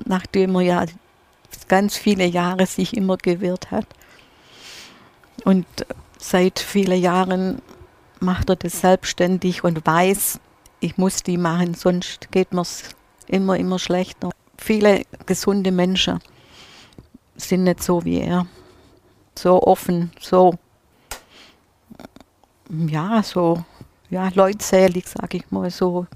Nachdem 0.07 0.55
er 0.57 0.61
ja 0.62 0.85
ganz 1.68 1.96
viele 1.96 2.24
Jahre 2.24 2.66
sich 2.66 2.96
immer 2.96 3.16
gewehrt 3.16 3.70
hat. 3.70 3.87
Und 5.44 5.66
seit 6.18 6.59
vielen 6.59 7.00
Jahren 7.00 7.61
macht 8.20 8.48
er 8.48 8.57
das 8.57 8.81
selbstständig 8.81 9.64
und 9.64 9.87
weiß, 9.87 10.40
ich 10.81 10.96
muss 10.96 11.22
die 11.22 11.38
machen, 11.38 11.74
sonst 11.74 12.31
geht 12.31 12.53
mir 12.53 12.62
es 12.62 12.90
immer, 13.27 13.57
immer 13.57 13.79
schlechter. 13.79 14.31
Viele 14.59 15.03
gesunde 15.27 15.72
Menschen 15.72 16.20
sind 17.37 17.64
nicht 17.64 17.83
so 17.83 18.05
wie 18.05 18.20
er. 18.20 18.46
So 19.37 19.62
offen, 19.62 20.12
so, 20.20 20.55
ja, 22.68 23.22
so, 23.22 23.64
ja, 24.10 24.30
leutselig, 24.34 25.06
sag 25.08 25.34
ich 25.34 25.50
mal, 25.50 25.70
so 25.70 26.06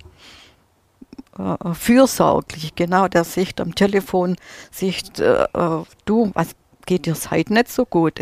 äh, 1.39 1.75
fürsorglich, 1.75 2.75
genau, 2.75 3.09
der 3.09 3.25
sich 3.25 3.55
am 3.61 3.75
Telefon 3.75 4.37
sich, 4.71 5.03
äh, 5.19 5.45
äh, 5.45 5.83
du, 6.05 6.31
was 6.35 6.49
geht 6.87 7.07
dir 7.07 7.15
heute 7.31 7.53
nicht 7.53 7.69
so 7.71 7.85
gut? 7.85 8.21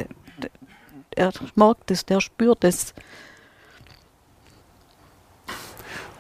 Er 1.15 1.33
merkt 1.55 1.91
es, 1.91 2.05
der 2.05 2.21
spürt 2.21 2.63
es. 2.65 2.93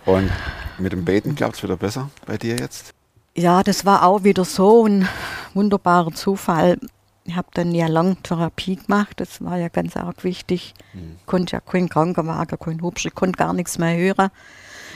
Und 0.06 0.30
mit 0.78 0.92
dem 0.92 1.04
Beten 1.04 1.34
klappt 1.34 1.56
es 1.56 1.62
wieder 1.62 1.76
besser 1.76 2.10
bei 2.24 2.38
dir 2.38 2.56
jetzt? 2.56 2.94
Ja, 3.36 3.62
das 3.62 3.84
war 3.84 4.04
auch 4.04 4.24
wieder 4.24 4.44
so 4.44 4.86
ein 4.86 5.08
wunderbarer 5.52 6.12
Zufall. 6.12 6.78
Ich 7.26 7.34
habe 7.34 7.48
dann 7.54 7.74
ja 7.74 7.88
lang 7.88 8.22
Therapie 8.22 8.76
gemacht, 8.76 9.18
das 9.18 9.42
war 9.42 9.56
ja 9.58 9.68
ganz 9.68 9.96
arg 9.96 10.22
wichtig. 10.22 10.74
Mhm. 10.92 11.16
Konnte 11.26 11.56
ja 11.56 11.60
keinen 11.60 11.88
Krankenwagen, 11.88 12.58
keinen 12.58 12.82
Hubschrauber, 12.82 13.08
ich 13.08 13.14
konnte 13.14 13.36
gar 13.36 13.52
nichts 13.52 13.78
mehr 13.78 13.96
hören. 13.96 14.30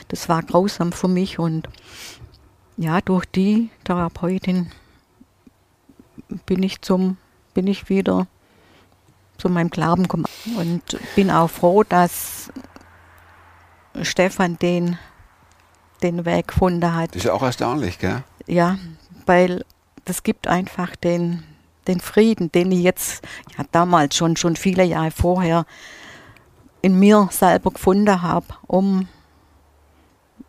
Das 0.07 0.29
war 0.29 0.41
grausam 0.41 0.91
für 0.91 1.07
mich 1.07 1.39
und 1.39 1.67
ja, 2.77 3.01
durch 3.01 3.25
die 3.25 3.69
Therapeutin 3.83 4.71
bin 6.45 6.63
ich 6.63 6.81
zum, 6.81 7.17
bin 7.53 7.67
ich 7.67 7.89
wieder 7.89 8.27
zu 9.37 9.49
meinem 9.49 9.69
Glauben 9.69 10.03
gekommen 10.03 10.25
und 10.57 10.97
bin 11.15 11.29
auch 11.31 11.49
froh, 11.49 11.83
dass 11.83 12.51
Stefan 14.01 14.57
den, 14.57 14.97
den 16.01 16.25
Weg 16.25 16.49
gefunden 16.49 16.95
hat. 16.95 17.09
Das 17.09 17.17
ist 17.17 17.23
ja 17.25 17.33
auch 17.33 17.43
erstaunlich, 17.43 17.99
gell? 17.99 18.23
Ja, 18.47 18.77
weil 19.25 19.65
das 20.05 20.23
gibt 20.23 20.47
einfach 20.47 20.95
den, 20.95 21.43
den 21.87 21.99
Frieden, 21.99 22.51
den 22.51 22.71
ich 22.71 22.83
jetzt, 22.83 23.23
ja 23.57 23.63
damals 23.71 24.15
schon, 24.15 24.37
schon 24.37 24.55
viele 24.55 24.83
Jahre 24.83 25.11
vorher 25.11 25.65
in 26.81 26.97
mir 26.99 27.29
selber 27.31 27.71
gefunden 27.71 28.21
habe, 28.21 28.47
um, 28.67 29.07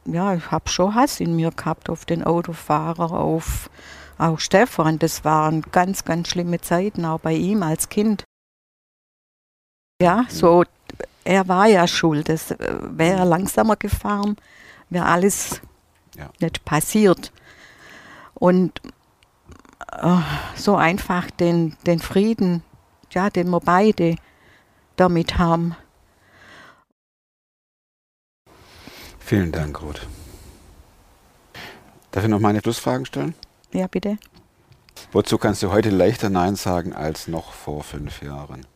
ja, 0.04 0.34
ich 0.34 0.50
habe 0.50 0.68
schon 0.68 0.94
Hass 0.94 1.20
in 1.20 1.36
mir 1.36 1.50
gehabt 1.50 1.88
auf 1.88 2.04
den 2.04 2.24
Autofahrer, 2.24 3.12
auf 3.12 3.70
auch 4.18 4.38
Stefan. 4.38 4.98
Das 4.98 5.24
waren 5.24 5.62
ganz, 5.72 6.04
ganz 6.04 6.28
schlimme 6.28 6.60
Zeiten, 6.60 7.04
auch 7.04 7.20
bei 7.20 7.34
ihm 7.34 7.62
als 7.62 7.88
Kind. 7.88 8.24
Ja, 10.00 10.24
so, 10.28 10.64
er 11.24 11.48
war 11.48 11.66
ja 11.66 11.86
schuld. 11.86 12.28
Das 12.28 12.50
äh, 12.50 12.56
wäre 12.80 13.24
langsamer 13.24 13.76
gefahren, 13.76 14.36
wäre 14.90 15.06
alles 15.06 15.60
Ja. 16.16 16.30
nicht 16.40 16.64
passiert. 16.64 17.32
Und 18.34 18.80
so 20.57 20.76
einfach 20.76 21.31
den, 21.31 21.76
den 21.87 21.98
Frieden, 21.98 22.62
ja, 23.11 23.31
den 23.31 23.50
wir 23.50 23.61
beide 23.61 24.16
damit 24.96 25.38
haben. 25.38 25.76
Vielen 29.18 29.52
Dank, 29.52 29.81
Ruth. 29.83 30.07
Darf 32.11 32.24
ich 32.24 32.31
noch 32.31 32.40
meine 32.40 32.61
Schlussfragen 32.61 33.07
stellen? 33.07 33.35
Ja, 33.72 33.87
bitte. 33.87 34.18
Wozu 35.12 35.38
kannst 35.38 35.62
du 35.62 35.70
heute 35.70 35.90
leichter 35.90 36.28
Nein 36.31 36.57
sagen 36.57 36.92
als 36.92 37.28
noch 37.28 37.52
vor 37.52 37.83
fünf 37.83 38.22
Jahren? 38.22 38.66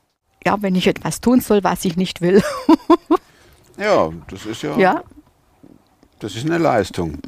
Ja, 0.45 0.63
wenn 0.63 0.75
ich 0.75 0.87
etwas 0.87 1.21
tun 1.21 1.41
soll, 1.41 1.65
was 1.65 1.85
ich 1.85 1.97
nicht 1.97 2.21
will. 2.21 2.43
Ja, 3.79 4.11
das 4.31 4.47
ist 4.47 4.63
ja, 4.63 4.75
Ja, 4.79 5.03
das 6.19 6.35
ist 6.35 6.47
eine 6.47 6.57
Leistung. 6.57 7.19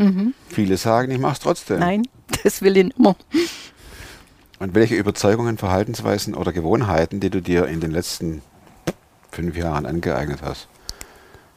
Viele 0.49 0.79
sagen, 0.79 1.11
ich 1.13 1.19
mache 1.19 1.35
es 1.35 1.41
trotzdem. 1.41 1.79
nein, 1.79 2.09
das 2.43 2.63
will 2.63 2.75
ich 2.79 2.85
nicht 2.85 2.99
mehr. 2.99 3.15
Und 4.59 4.75
welche 4.75 4.97
Überzeugungen, 4.97 5.57
Verhaltensweisen 5.57 6.35
oder 6.35 6.53
Gewohnheiten, 6.53 7.21
die 7.21 7.31
du 7.31 7.41
dir 7.41 7.67
in 7.67 7.81
den 7.81 7.93
letzten 7.93 8.43
fünf 9.31 9.57
Jahren 9.57 9.87
angeeignet 9.87 10.43
hast, 10.43 10.69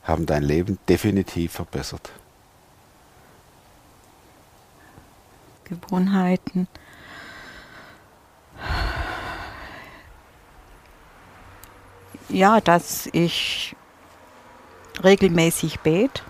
haben 0.03 0.25
dein 0.25 0.43
Leben 0.43 0.77
definitiv 0.87 1.53
verbessert? 1.53 2.11
Gewohnheiten. 5.63 6.67
Ja, 12.29 12.61
dass 12.61 13.07
ich 13.13 13.75
regelmäßig 15.03 15.79
bete 15.79 16.21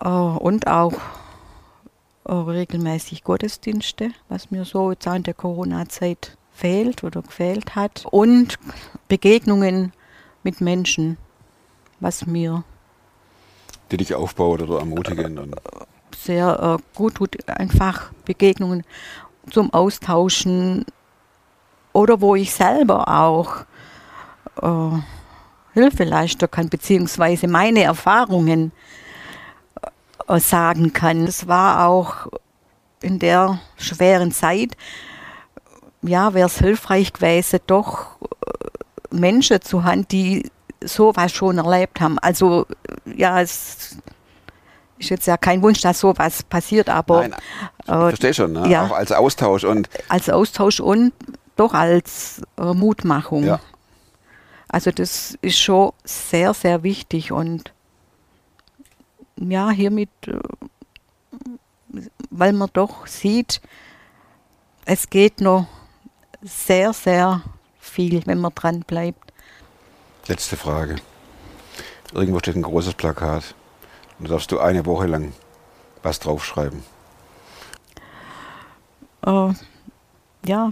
äh, 0.00 0.08
und 0.08 0.66
auch 0.66 0.94
regelmäßig 2.28 3.24
Gottesdienste, 3.24 4.10
was 4.28 4.50
mir 4.50 4.64
so 4.64 4.90
jetzt 4.90 5.06
in 5.06 5.22
der 5.22 5.34
Corona-Zeit 5.34 6.36
fehlt 6.52 7.04
oder 7.04 7.22
gefehlt 7.22 7.74
hat. 7.74 8.04
Und 8.10 8.58
Begegnungen 9.08 9.92
mit 10.42 10.60
Menschen, 10.60 11.16
was 12.00 12.26
mir 12.26 12.64
Die 13.90 13.96
dich 13.96 14.14
aufbauen 14.14 14.60
oder 14.62 14.80
ermutigen? 14.80 15.38
Und 15.38 15.56
sehr 16.16 16.78
äh, 16.78 16.96
gut 16.96 17.14
tut, 17.16 17.48
einfach 17.48 18.12
Begegnungen 18.24 18.84
zum 19.50 19.72
Austauschen 19.72 20.84
oder 21.92 22.20
wo 22.20 22.34
ich 22.34 22.52
selber 22.52 23.08
auch 23.08 23.64
äh, 24.62 24.98
Hilfe 25.72 26.04
leisten 26.04 26.50
kann, 26.50 26.68
beziehungsweise 26.68 27.48
meine 27.48 27.82
Erfahrungen 27.82 28.72
sagen 30.36 30.92
kann. 30.92 31.24
Es 31.24 31.48
war 31.48 31.88
auch 31.88 32.28
in 33.00 33.18
der 33.18 33.60
schweren 33.76 34.32
Zeit, 34.32 34.76
ja, 36.02 36.34
wäre 36.34 36.46
es 36.46 36.58
hilfreich 36.58 37.12
gewesen, 37.12 37.60
doch 37.66 38.16
äh, 38.20 39.16
Menschen 39.16 39.60
zu 39.62 39.84
haben, 39.84 40.06
die 40.08 40.50
sowas 40.80 41.32
schon 41.32 41.58
erlebt 41.58 42.00
haben. 42.00 42.18
Also, 42.20 42.66
ja, 43.04 43.40
es 43.40 43.96
ist 44.98 45.10
jetzt 45.10 45.26
ja 45.26 45.36
kein 45.36 45.62
Wunsch, 45.62 45.80
dass 45.80 46.00
sowas 46.00 46.42
passiert, 46.42 46.88
aber 46.88 47.22
Nein, 47.22 47.34
ich 47.82 47.88
äh, 47.88 47.92
verstehe 47.92 48.34
schon, 48.34 48.52
ne? 48.52 48.68
ja. 48.68 48.86
auch 48.86 48.92
als 48.92 49.12
Austausch 49.12 49.64
und 49.64 49.88
als 50.08 50.28
Austausch 50.28 50.80
und 50.80 51.12
doch 51.56 51.74
als 51.74 52.42
äh, 52.56 52.72
Mutmachung. 52.74 53.44
ja, 53.44 53.60
Also 54.68 54.90
das 54.90 55.36
ist 55.40 55.58
schon 55.58 55.92
sehr, 56.04 56.54
sehr 56.54 56.82
wichtig 56.82 57.32
und 57.32 57.72
ja, 59.38 59.70
hiermit, 59.70 60.10
äh, 60.26 60.38
weil 62.30 62.52
man 62.52 62.70
doch 62.72 63.06
sieht, 63.06 63.60
es 64.84 65.10
geht 65.10 65.40
noch 65.40 65.66
sehr, 66.42 66.92
sehr 66.92 67.42
viel, 67.78 68.26
wenn 68.26 68.40
man 68.40 68.54
dran 68.54 68.80
bleibt. 68.80 69.32
letzte 70.26 70.56
Frage. 70.56 70.96
Irgendwo 72.12 72.38
steht 72.38 72.56
ein 72.56 72.62
großes 72.62 72.94
Plakat 72.94 73.54
und 74.18 74.28
da 74.28 74.34
darfst 74.34 74.50
du 74.50 74.58
eine 74.58 74.86
Woche 74.86 75.06
lang 75.06 75.32
was 76.02 76.20
draufschreiben. 76.20 76.82
Äh, 79.26 79.52
ja, 80.46 80.70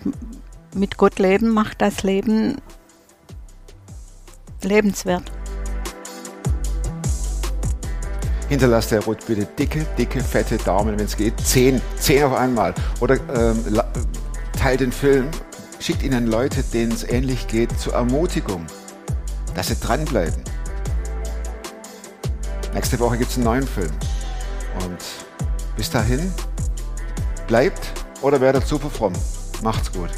mit 0.75 0.97
Gott 0.97 1.19
leben 1.19 1.51
macht 1.51 1.83
das 1.83 2.03
Leben 2.03 2.61
lebenswert. 4.63 5.31
Hinterlasst 8.49 8.93
der 8.93 9.03
Ruth 9.05 9.27
bitte 9.27 9.45
dicke, 9.59 9.85
dicke, 9.99 10.21
fette 10.21 10.57
Daumen, 10.59 10.99
wenn 10.99 11.05
es 11.05 11.17
geht. 11.17 11.41
Zehn, 11.41 11.81
zehn 11.99 12.23
auf 12.23 12.35
einmal. 12.35 12.75
Oder 13.01 13.17
ähm, 13.35 13.59
teilt 14.57 14.81
den 14.81 14.93
Film, 14.93 15.29
schickt 15.81 16.03
ihn 16.03 16.15
an 16.15 16.27
Leute, 16.27 16.63
denen 16.63 16.93
es 16.93 17.03
ähnlich 17.03 17.49
geht, 17.49 17.79
zur 17.79 17.95
Ermutigung, 17.95 18.65
dass 19.55 19.69
sie 19.69 19.77
dranbleiben. 19.77 20.43
Nächste 22.73 23.01
Woche 23.01 23.19
gibt 23.19 23.31
es 23.31 23.37
einen 23.37 23.47
neuen 23.47 23.67
Film. 23.67 23.91
Und 24.85 24.99
bis 25.77 25.91
dahin, 25.91 26.33
bleibt 27.47 27.93
oder 28.23 28.41
werdet 28.41 28.67
super 28.67 28.91
fromm. 28.91 29.13
Macht's 29.63 29.91
gut. 29.91 30.11